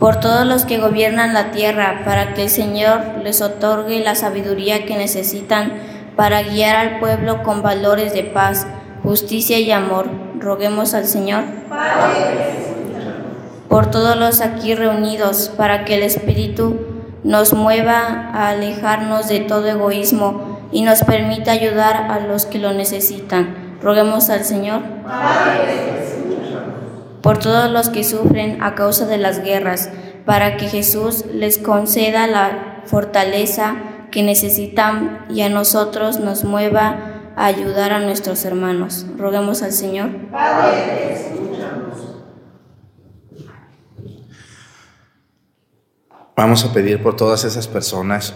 Por 0.00 0.18
todos 0.18 0.44
los 0.44 0.64
que 0.64 0.78
gobiernan 0.78 1.32
la 1.32 1.52
tierra, 1.52 2.02
para 2.04 2.34
que 2.34 2.42
el 2.42 2.50
Señor 2.50 3.02
les 3.22 3.40
otorgue 3.40 4.00
la 4.00 4.16
sabiduría 4.16 4.84
que 4.84 4.96
necesitan 4.96 5.74
para 6.16 6.42
guiar 6.42 6.74
al 6.74 6.98
pueblo 6.98 7.44
con 7.44 7.62
valores 7.62 8.12
de 8.12 8.24
paz, 8.24 8.66
justicia 9.04 9.60
y 9.60 9.70
amor. 9.70 10.08
Roguemos 10.40 10.92
al 10.92 11.06
Señor. 11.06 11.44
Por 13.68 13.90
todos 13.90 14.16
los 14.16 14.40
aquí 14.40 14.74
reunidos, 14.74 15.50
para 15.56 15.84
que 15.84 15.96
el 15.96 16.02
Espíritu 16.02 16.78
nos 17.24 17.52
mueva 17.52 18.30
a 18.32 18.50
alejarnos 18.50 19.28
de 19.28 19.40
todo 19.40 19.66
egoísmo 19.66 20.60
y 20.72 20.82
nos 20.82 21.02
permita 21.02 21.52
ayudar 21.52 22.10
a 22.10 22.20
los 22.20 22.46
que 22.46 22.58
lo 22.58 22.72
necesitan. 22.72 23.78
Roguemos 23.82 24.30
al 24.30 24.44
Señor 24.44 24.80
por 27.26 27.38
todos 27.38 27.68
los 27.68 27.88
que 27.88 28.04
sufren 28.04 28.62
a 28.62 28.76
causa 28.76 29.04
de 29.04 29.18
las 29.18 29.42
guerras, 29.42 29.90
para 30.24 30.56
que 30.56 30.68
Jesús 30.68 31.24
les 31.26 31.58
conceda 31.58 32.28
la 32.28 32.82
fortaleza 32.84 33.74
que 34.12 34.22
necesitan 34.22 35.26
y 35.28 35.40
a 35.40 35.48
nosotros 35.48 36.20
nos 36.20 36.44
mueva 36.44 37.32
a 37.34 37.46
ayudar 37.46 37.92
a 37.92 37.98
nuestros 37.98 38.44
hermanos. 38.44 39.06
Roguemos 39.18 39.64
al 39.64 39.72
Señor. 39.72 40.10
Vamos 46.36 46.66
a 46.66 46.72
pedir 46.74 47.02
por 47.02 47.16
todas 47.16 47.44
esas 47.44 47.66
personas 47.66 48.34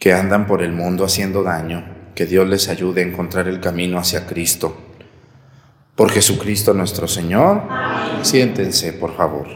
que 0.00 0.14
andan 0.14 0.46
por 0.46 0.62
el 0.62 0.72
mundo 0.72 1.04
haciendo 1.04 1.42
daño, 1.42 1.84
que 2.14 2.24
Dios 2.24 2.48
les 2.48 2.70
ayude 2.70 3.02
a 3.02 3.06
encontrar 3.06 3.48
el 3.48 3.60
camino 3.60 3.98
hacia 3.98 4.26
Cristo. 4.26 4.74
Por 5.94 6.10
Jesucristo 6.10 6.72
nuestro 6.72 7.06
Señor, 7.06 7.64
siéntense, 8.22 8.94
por 8.94 9.14
favor. 9.14 9.46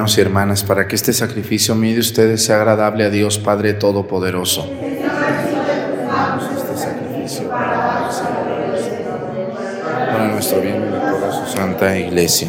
Hermanos 0.00 0.16
y 0.16 0.20
hermanas 0.22 0.64
para 0.64 0.88
que 0.88 0.96
este 0.96 1.12
sacrificio 1.12 1.74
mío 1.74 1.92
de 1.92 2.00
ustedes 2.00 2.42
sea 2.42 2.56
agradable 2.56 3.04
a 3.04 3.10
Dios 3.10 3.38
Padre 3.38 3.74
Todopoderoso. 3.74 4.66
Este 4.72 5.06
sacrificio 6.74 7.50
para 7.50 8.08
nuestro 10.32 10.62
bien 10.62 10.82
y 10.86 11.32
su 11.34 11.52
santa 11.54 11.98
iglesia. 11.98 12.48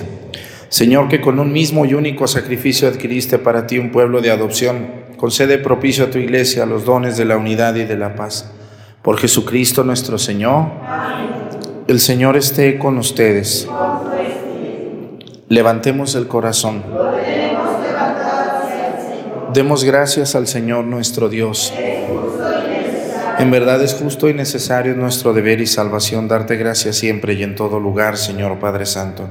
Señor, 0.70 1.10
que 1.10 1.20
con 1.20 1.41
un 1.41 1.52
mismo 1.52 1.84
y 1.86 1.93
único 1.93 2.26
sacrificio 2.26 2.88
adquiriste 2.88 3.38
para 3.38 3.68
ti 3.68 3.78
un 3.80 3.91
pueblo 3.91 4.22
de 4.22 4.32
adopción, 4.32 4.88
concede 5.18 5.58
propicio 5.58 6.06
a 6.06 6.10
tu 6.10 6.20
iglesia 6.20 6.66
los 6.66 6.86
dones 6.86 7.18
de 7.18 7.26
la 7.26 7.36
unidad 7.36 7.76
y 7.76 7.84
de 7.84 7.97
la 7.97 8.16
paz. 8.16 8.49
Por 9.02 9.18
Jesucristo 9.18 9.84
nuestro 9.84 10.18
Señor. 10.18 10.68
El 11.88 11.99
Señor 11.99 12.38
esté 12.38 12.78
con 12.80 12.97
ustedes. 12.97 13.68
Levantemos 15.49 16.16
el 16.16 16.30
corazón. 16.30 17.11
Demos 19.54 19.84
gracias 19.84 20.36
al 20.36 20.47
Señor 20.47 20.86
nuestro 20.86 21.30
Dios. 21.30 21.74
En 23.39 23.52
verdad 23.52 23.82
es 23.82 23.93
justo 23.93 24.30
y 24.30 24.34
necesario 24.34 24.95
nuestro 24.95 25.34
deber 25.34 25.62
y 25.62 25.68
salvación 25.68 26.28
darte 26.28 26.56
gracias 26.58 26.97
siempre 26.97 27.34
y 27.34 27.43
en 27.43 27.56
todo 27.56 27.80
lugar, 27.80 28.18
Señor 28.18 28.60
Padre 28.60 28.86
Santo. 28.86 29.30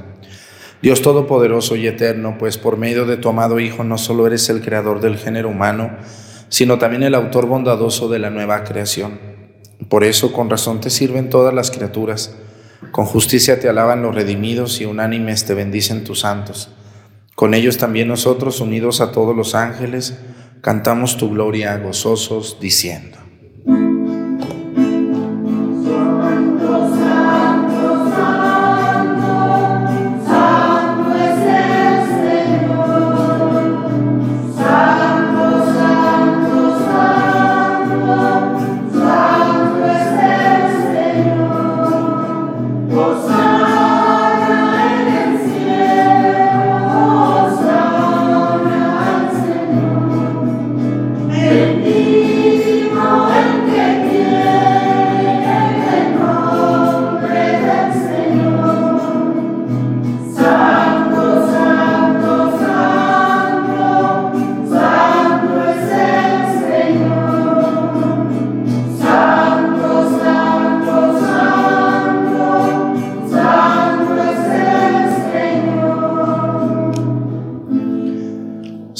Dios 0.81 1.01
Todopoderoso 1.01 1.75
y 1.75 1.87
Eterno, 1.87 2.37
pues 2.39 2.57
por 2.57 2.77
medio 2.77 3.05
de 3.05 3.17
tu 3.17 3.29
amado 3.29 3.59
Hijo 3.59 3.83
no 3.83 3.97
solo 3.97 4.27
eres 4.27 4.49
el 4.49 4.61
creador 4.61 4.99
del 4.99 5.17
género 5.17 5.49
humano, 5.49 5.97
sino 6.49 6.77
también 6.77 7.03
el 7.03 7.15
autor 7.15 7.45
bondadoso 7.45 8.09
de 8.09 8.19
la 8.19 8.29
nueva 8.29 8.63
creación. 8.63 9.19
Por 9.89 10.03
eso 10.03 10.33
con 10.33 10.49
razón 10.49 10.81
te 10.81 10.89
sirven 10.89 11.29
todas 11.29 11.53
las 11.53 11.71
criaturas 11.71 12.35
con 12.89 13.05
justicia 13.05 13.59
te 13.59 13.69
alaban 13.69 14.01
los 14.01 14.15
redimidos 14.15 14.81
y 14.81 14.85
unánimes 14.85 15.45
te 15.45 15.53
bendicen 15.53 16.03
tus 16.03 16.21
santos. 16.21 16.69
Con 17.41 17.55
ellos 17.55 17.79
también 17.79 18.07
nosotros, 18.07 18.61
unidos 18.61 19.01
a 19.01 19.11
todos 19.11 19.35
los 19.35 19.55
ángeles, 19.55 20.15
cantamos 20.61 21.17
tu 21.17 21.31
gloria 21.31 21.75
gozosos, 21.79 22.59
diciendo. 22.61 23.17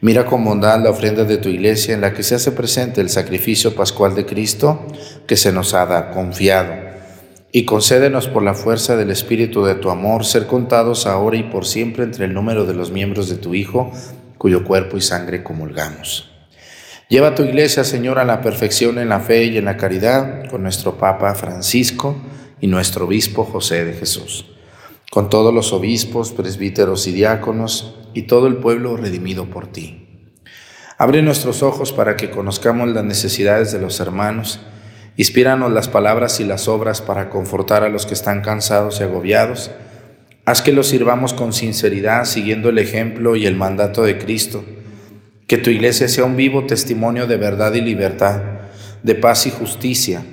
Mira 0.00 0.26
con 0.26 0.44
bondad 0.44 0.82
la 0.82 0.90
ofrenda 0.90 1.24
de 1.24 1.38
tu 1.38 1.48
iglesia 1.48 1.94
en 1.94 2.00
la 2.00 2.12
que 2.12 2.22
se 2.22 2.34
hace 2.34 2.52
presente 2.52 3.00
el 3.00 3.08
sacrificio 3.08 3.74
pascual 3.74 4.14
de 4.14 4.26
Cristo 4.26 4.86
que 5.26 5.36
se 5.36 5.52
nos 5.52 5.74
ha 5.74 6.10
confiado. 6.10 6.74
Y 7.52 7.64
concédenos 7.64 8.28
por 8.28 8.42
la 8.42 8.54
fuerza 8.54 8.96
del 8.96 9.10
Espíritu 9.10 9.64
de 9.64 9.76
tu 9.76 9.90
amor 9.90 10.24
ser 10.24 10.46
contados 10.46 11.06
ahora 11.06 11.36
y 11.36 11.44
por 11.44 11.66
siempre 11.66 12.04
entre 12.04 12.24
el 12.24 12.34
número 12.34 12.66
de 12.66 12.74
los 12.74 12.90
miembros 12.90 13.28
de 13.28 13.36
tu 13.36 13.54
Hijo, 13.54 13.92
cuyo 14.38 14.64
cuerpo 14.64 14.96
y 14.96 15.00
sangre 15.00 15.42
comulgamos. 15.42 16.30
Lleva 17.08 17.34
tu 17.34 17.42
iglesia, 17.44 17.84
Señor, 17.84 18.18
a 18.18 18.24
la 18.24 18.40
perfección 18.40 18.98
en 18.98 19.08
la 19.08 19.20
fe 19.20 19.44
y 19.44 19.58
en 19.58 19.66
la 19.66 19.76
caridad 19.76 20.48
con 20.50 20.62
nuestro 20.62 20.96
Papa 20.98 21.34
Francisco 21.34 22.16
y 22.60 22.66
nuestro 22.66 23.04
Obispo 23.04 23.44
José 23.44 23.84
de 23.84 23.92
Jesús, 23.92 24.46
con 25.14 25.30
todos 25.30 25.54
los 25.54 25.72
obispos, 25.72 26.32
presbíteros 26.32 27.06
y 27.06 27.12
diáconos, 27.12 27.94
y 28.14 28.22
todo 28.22 28.48
el 28.48 28.56
pueblo 28.56 28.96
redimido 28.96 29.44
por 29.44 29.68
ti. 29.68 30.08
Abre 30.98 31.22
nuestros 31.22 31.62
ojos 31.62 31.92
para 31.92 32.16
que 32.16 32.30
conozcamos 32.30 32.88
las 32.88 33.04
necesidades 33.04 33.70
de 33.70 33.78
los 33.78 34.00
hermanos. 34.00 34.58
Inspíranos 35.16 35.70
las 35.70 35.86
palabras 35.86 36.40
y 36.40 36.44
las 36.44 36.66
obras 36.66 37.00
para 37.00 37.30
confortar 37.30 37.84
a 37.84 37.90
los 37.90 38.06
que 38.06 38.14
están 38.14 38.40
cansados 38.40 38.98
y 38.98 39.04
agobiados. 39.04 39.70
Haz 40.46 40.62
que 40.62 40.72
los 40.72 40.88
sirvamos 40.88 41.32
con 41.32 41.52
sinceridad, 41.52 42.24
siguiendo 42.24 42.70
el 42.70 42.78
ejemplo 42.78 43.36
y 43.36 43.46
el 43.46 43.54
mandato 43.54 44.02
de 44.02 44.18
Cristo. 44.18 44.64
Que 45.46 45.58
tu 45.58 45.70
iglesia 45.70 46.08
sea 46.08 46.24
un 46.24 46.34
vivo 46.34 46.66
testimonio 46.66 47.28
de 47.28 47.36
verdad 47.36 47.72
y 47.74 47.82
libertad, 47.82 48.42
de 49.04 49.14
paz 49.14 49.46
y 49.46 49.52
justicia, 49.52 50.24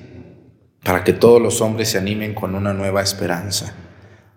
para 0.84 1.04
que 1.04 1.14
todos 1.14 1.40
los 1.40 1.62
hombres 1.62 1.90
se 1.90 2.00
animen 2.00 2.34
con 2.34 2.56
una 2.56 2.74
nueva 2.74 3.04
esperanza. 3.04 3.76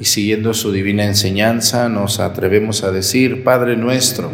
y 0.00 0.04
siguiendo 0.04 0.54
su 0.54 0.72
divina 0.72 1.04
enseñanza 1.04 1.88
nos 1.88 2.20
atrevemos 2.20 2.84
a 2.84 2.92
decir, 2.92 3.42
Padre 3.44 3.76
nuestro, 3.76 4.30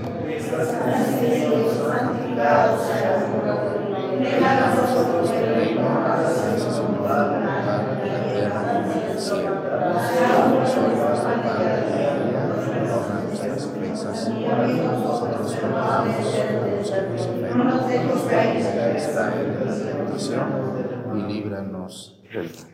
y 21.17 21.33
líbranos 21.33 22.19
del 22.33 22.74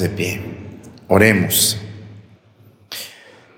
De 0.00 0.08
pie. 0.08 0.40
Oremos. 1.08 1.78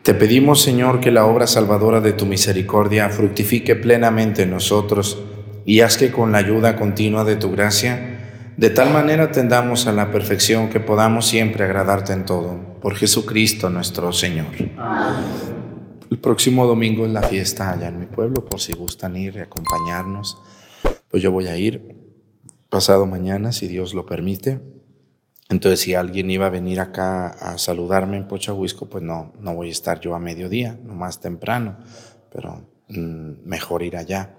Te 0.02 0.14
pedimos, 0.14 0.60
Señor, 0.60 0.98
que 0.98 1.12
la 1.12 1.26
obra 1.26 1.46
salvadora 1.46 2.00
de 2.00 2.12
tu 2.12 2.26
misericordia 2.26 3.08
fructifique 3.08 3.76
plenamente 3.76 4.42
en 4.42 4.50
nosotros 4.50 5.22
y 5.64 5.80
haz 5.80 5.96
que 5.96 6.10
con 6.10 6.32
la 6.32 6.38
ayuda 6.38 6.74
continua 6.74 7.22
de 7.22 7.36
tu 7.36 7.52
gracia, 7.52 8.50
de 8.56 8.70
tal 8.70 8.92
manera 8.92 9.30
tendamos 9.30 9.86
a 9.86 9.92
la 9.92 10.10
perfección 10.10 10.70
que 10.70 10.80
podamos 10.80 11.26
siempre 11.26 11.64
agradarte 11.64 12.12
en 12.12 12.24
todo. 12.24 12.58
Por 12.82 12.96
Jesucristo 12.96 13.70
nuestro 13.70 14.12
Señor. 14.12 14.48
El 16.10 16.18
próximo 16.18 16.66
domingo 16.66 17.06
es 17.06 17.12
la 17.12 17.22
fiesta 17.22 17.70
allá 17.70 17.88
en 17.88 18.00
mi 18.00 18.06
pueblo, 18.06 18.44
por 18.44 18.60
si 18.60 18.72
gustan 18.72 19.16
ir 19.16 19.36
y 19.36 19.40
acompañarnos. 19.40 20.36
Pues 21.08 21.22
yo 21.22 21.30
voy 21.30 21.46
a 21.46 21.56
ir 21.56 21.96
pasado 22.68 23.06
mañana, 23.06 23.52
si 23.52 23.68
Dios 23.68 23.94
lo 23.94 24.04
permite. 24.04 24.74
Entonces, 25.50 25.80
si 25.80 25.94
alguien 25.94 26.30
iba 26.30 26.46
a 26.46 26.50
venir 26.50 26.80
acá 26.80 27.28
a 27.28 27.58
saludarme 27.58 28.16
en 28.16 28.26
Pochahuisco, 28.26 28.86
pues 28.86 29.04
no, 29.04 29.32
no 29.40 29.54
voy 29.54 29.68
a 29.68 29.72
estar 29.72 30.00
yo 30.00 30.14
a 30.14 30.18
mediodía, 30.18 30.78
no 30.82 30.94
más 30.94 31.20
temprano, 31.20 31.76
pero 32.32 32.66
mm, 32.88 33.46
mejor 33.46 33.82
ir 33.82 33.96
allá. 33.96 34.36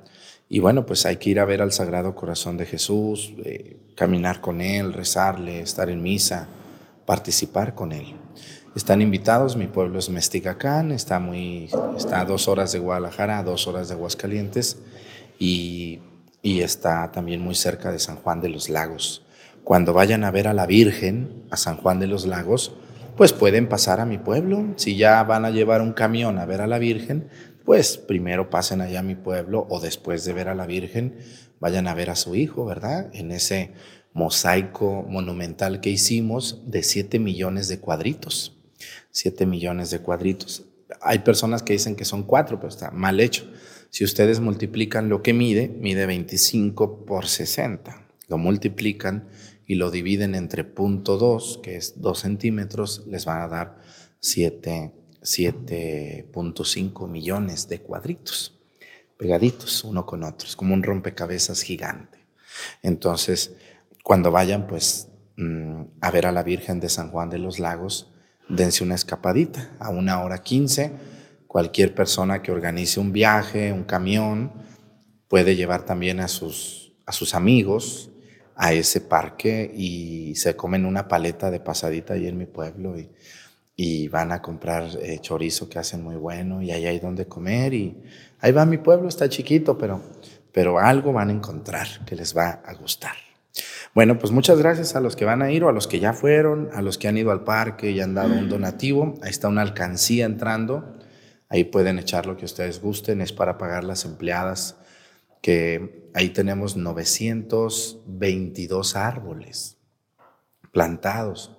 Y 0.50 0.60
bueno, 0.60 0.86
pues 0.86 1.06
hay 1.06 1.18
que 1.18 1.30
ir 1.30 1.40
a 1.40 1.46
ver 1.46 1.62
al 1.62 1.72
Sagrado 1.72 2.16
Corazón 2.16 2.58
de 2.58 2.66
Jesús, 2.66 3.34
eh, 3.44 3.78
caminar 3.96 4.42
con 4.42 4.62
Él, 4.62 4.94
rezarle, 4.94 5.62
estar 5.62 5.90
en 5.90 6.02
misa, 6.02 6.48
participar 7.06 7.76
con 7.76 7.92
Él. 7.92 8.16
Están 8.76 9.02
invitados, 9.02 9.56
mi 9.56 9.68
pueblo 9.68 10.00
es 10.00 10.10
Mesticacán, 10.10 10.92
está, 10.92 11.20
muy, 11.20 11.70
está 11.96 12.22
a 12.22 12.26
dos 12.26 12.48
horas 12.48 12.72
de 12.74 12.80
Guadalajara, 12.80 13.40
a 13.40 13.44
dos 13.44 13.68
horas 13.68 13.88
de 13.88 13.94
Aguascalientes 13.94 14.80
y, 15.40 16.00
y 16.42 16.62
está 16.62 17.12
también 17.12 17.42
muy 17.42 17.56
cerca 17.56 17.92
de 17.92 18.00
San 18.00 18.18
Juan 18.18 18.42
de 18.42 18.50
los 18.50 18.70
Lagos 18.70 19.25
cuando 19.66 19.94
vayan 19.94 20.24
a 20.24 20.30
ver 20.32 20.48
a 20.48 20.54
la 20.54 20.68
Virgen, 20.68 21.44
a 21.50 21.58
San 21.58 21.78
Juan 21.78 22.00
de 22.00 22.06
los 22.06 22.28
Lagos, 22.28 22.76
pues 23.18 23.34
pueden 23.34 23.68
pasar 23.68 24.00
a 24.00 24.06
mi 24.06 24.20
pueblo. 24.20 24.64
Si 24.76 24.96
ya 24.96 25.24
van 25.24 25.44
a 25.44 25.50
llevar 25.50 25.82
un 25.82 25.92
camión 25.92 26.38
a 26.38 26.46
ver 26.46 26.62
a 26.62 26.68
la 26.68 26.78
Virgen, 26.78 27.30
pues 27.66 27.98
primero 27.98 28.52
pasen 28.52 28.82
allá 28.82 29.00
a 29.00 29.04
mi 29.04 29.16
pueblo 29.16 29.66
o 29.68 29.80
después 29.80 30.24
de 30.24 30.34
ver 30.34 30.50
a 30.50 30.56
la 30.56 30.68
Virgen, 30.68 31.18
vayan 31.60 31.88
a 31.88 31.96
ver 31.96 32.12
a 32.12 32.16
su 32.16 32.36
hijo, 32.36 32.64
¿verdad? 32.64 33.10
En 33.14 33.32
ese 33.32 33.72
mosaico 34.14 35.04
monumental 35.10 35.82
que 35.82 35.90
hicimos 35.90 36.62
de 36.68 36.84
7 36.84 37.18
millones 37.18 37.68
de 37.68 37.80
cuadritos. 37.80 38.56
7 39.10 39.48
millones 39.48 39.90
de 39.90 39.98
cuadritos. 39.98 40.66
Hay 41.02 41.20
personas 41.20 41.64
que 41.64 41.74
dicen 41.74 41.96
que 41.96 42.06
son 42.06 42.22
4, 42.22 42.60
pero 42.60 42.70
está 42.70 42.92
mal 42.92 43.20
hecho. 43.20 43.52
Si 43.90 44.04
ustedes 44.04 44.40
multiplican 44.40 45.10
lo 45.10 45.24
que 45.24 45.34
mide, 45.34 45.70
mide 45.70 46.06
25 46.06 47.04
por 47.06 47.26
60. 47.26 48.06
Lo 48.28 48.38
multiplican 48.38 49.28
y 49.68 49.76
lo 49.76 49.92
dividen 49.92 50.34
entre 50.36 50.64
punto 50.64 51.18
2, 51.18 51.60
que 51.64 51.76
es 51.78 52.02
2 52.02 52.20
centímetros, 52.20 53.04
les 53.08 53.26
van 53.26 53.42
a 53.42 53.48
dar 53.48 53.78
7.5 54.22 57.08
millones 57.08 57.68
de 57.68 57.82
cuadritos, 57.82 58.60
pegaditos 59.18 59.84
uno 59.84 60.06
con 60.06 60.24
otro, 60.24 60.48
es 60.48 60.56
como 60.56 60.74
un 60.74 60.84
rompecabezas 60.84 61.62
gigante. 61.62 62.20
Entonces, 62.84 63.56
cuando 64.04 64.32
vayan 64.32 64.68
pues 64.68 65.10
mm, 65.38 65.82
a 66.02 66.12
ver 66.12 66.28
a 66.28 66.32
la 66.32 66.44
Virgen 66.44 66.80
de 66.80 66.90
San 66.90 67.10
Juan 67.12 67.30
de 67.30 67.40
los 67.40 67.60
Lagos, 67.60 68.12
dense 68.48 68.84
una 68.84 68.96
escapadita 68.96 69.72
a 69.80 69.90
una 69.90 70.24
hora 70.24 70.44
15. 70.44 70.92
Cualquier 71.48 71.96
persona 71.96 72.42
que 72.42 72.52
organice 72.52 73.00
un 73.00 73.12
viaje, 73.12 73.74
un 73.74 73.84
camión, 73.84 74.52
puede 75.28 75.56
llevar 75.56 75.86
también 75.86 76.20
a 76.20 76.28
sus 76.28 76.84
a 77.08 77.12
sus 77.12 77.36
amigos 77.36 78.10
a 78.56 78.74
ese 78.74 79.02
parque 79.02 79.72
y 79.76 80.36
se 80.36 80.56
comen 80.56 80.86
una 80.86 81.08
paleta 81.08 81.52
de 81.52 81.60
pasadita 81.60 82.14
ahí 82.14 82.28
en 82.28 82.38
mi 82.38 82.46
pueblo 82.46 82.98
y, 82.98 83.10
y 83.76 84.08
van 84.08 84.32
a 84.32 84.42
comprar 84.42 84.90
eh, 85.02 85.20
chorizo 85.20 85.68
que 85.68 85.80
hacen 85.80 86.04
muy 86.04 86.16
bueno 86.16 86.62
y 86.62 86.72
ahí 86.72 86.86
hay 86.86 87.00
donde 87.00 87.26
comer 87.26 87.74
y 87.74 88.02
ahí 88.40 88.52
va 88.52 88.66
mi 88.66 88.78
pueblo, 88.78 89.10
está 89.10 89.28
chiquito, 89.28 89.78
pero, 89.78 90.02
pero 90.52 90.80
algo 90.80 91.12
van 91.12 91.30
a 91.30 91.34
encontrar 91.34 91.88
que 92.06 92.16
les 92.16 92.36
va 92.36 92.62
a 92.66 92.74
gustar. 92.76 93.14
Bueno, 93.94 94.20
pues 94.20 94.32
muchas 94.32 94.60
gracias 94.60 94.96
a 94.96 95.00
los 95.00 95.16
que 95.16 95.24
van 95.24 95.42
a 95.42 95.52
ir 95.52 95.64
o 95.64 95.70
a 95.70 95.72
los 95.72 95.88
que 95.88 96.00
ya 96.00 96.14
fueron, 96.14 96.70
a 96.74 96.82
los 96.82 96.98
que 96.98 97.08
han 97.08 97.18
ido 97.18 97.32
al 97.32 97.46
parque 97.46 97.92
y 97.92 98.02
han 98.02 98.14
dado 98.14 98.34
un 98.34 98.50
donativo. 98.50 99.16
Ahí 99.22 99.30
está 99.30 99.48
una 99.48 99.62
alcancía 99.62 100.26
entrando. 100.26 100.98
Ahí 101.48 101.64
pueden 101.64 101.98
echar 102.00 102.26
lo 102.26 102.36
que 102.36 102.44
ustedes 102.44 102.82
gusten. 102.82 103.22
Es 103.22 103.32
para 103.32 103.58
pagar 103.58 103.86
las 103.86 104.04
empleadas, 104.04 104.76
que 105.46 106.10
ahí 106.16 106.30
tenemos 106.30 106.76
922 106.76 108.96
árboles 108.96 109.78
plantados. 110.72 111.56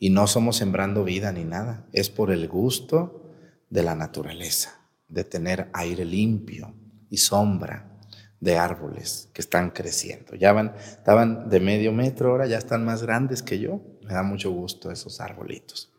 Y 0.00 0.10
no 0.10 0.26
somos 0.26 0.56
sembrando 0.56 1.04
vida 1.04 1.30
ni 1.30 1.44
nada. 1.44 1.86
Es 1.92 2.10
por 2.10 2.32
el 2.32 2.48
gusto 2.48 3.30
de 3.68 3.84
la 3.84 3.94
naturaleza, 3.94 4.80
de 5.06 5.22
tener 5.22 5.68
aire 5.74 6.04
limpio 6.04 6.74
y 7.08 7.18
sombra 7.18 8.00
de 8.40 8.58
árboles 8.58 9.28
que 9.32 9.42
están 9.42 9.70
creciendo. 9.70 10.34
Ya 10.34 10.52
van, 10.52 10.74
estaban 10.76 11.48
de 11.48 11.60
medio 11.60 11.92
metro, 11.92 12.32
ahora 12.32 12.48
ya 12.48 12.58
están 12.58 12.84
más 12.84 13.04
grandes 13.04 13.44
que 13.44 13.60
yo. 13.60 13.80
Me 14.02 14.12
da 14.12 14.24
mucho 14.24 14.50
gusto 14.50 14.90
esos 14.90 15.20
arbolitos. 15.20 15.92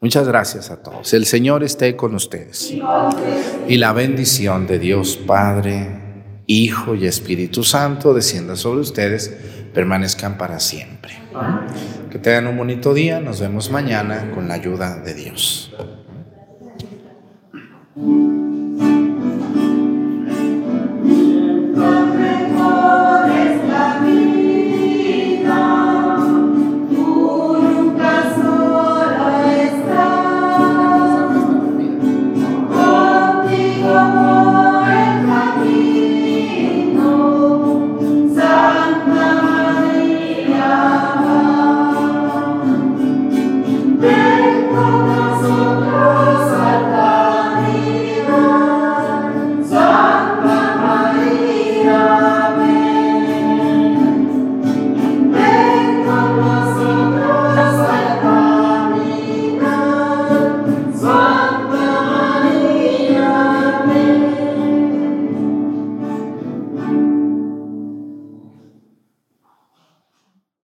Muchas 0.00 0.26
gracias 0.26 0.72
a 0.72 0.82
todos. 0.82 1.14
El 1.14 1.26
Señor 1.26 1.62
esté 1.62 1.94
con 1.94 2.16
ustedes. 2.16 2.74
Y 3.68 3.76
la 3.76 3.92
bendición 3.92 4.66
de 4.66 4.80
Dios 4.80 5.16
Padre, 5.16 6.01
Hijo 6.52 6.94
y 6.94 7.06
Espíritu 7.06 7.64
Santo 7.64 8.12
descienda 8.12 8.56
sobre 8.56 8.80
ustedes, 8.80 9.34
permanezcan 9.72 10.36
para 10.36 10.60
siempre. 10.60 11.18
Que 12.10 12.18
tengan 12.18 12.48
un 12.48 12.58
bonito 12.58 12.92
día. 12.92 13.20
Nos 13.20 13.40
vemos 13.40 13.70
mañana 13.70 14.30
con 14.34 14.48
la 14.48 14.54
ayuda 14.54 14.98
de 14.98 15.14
Dios. 15.14 15.72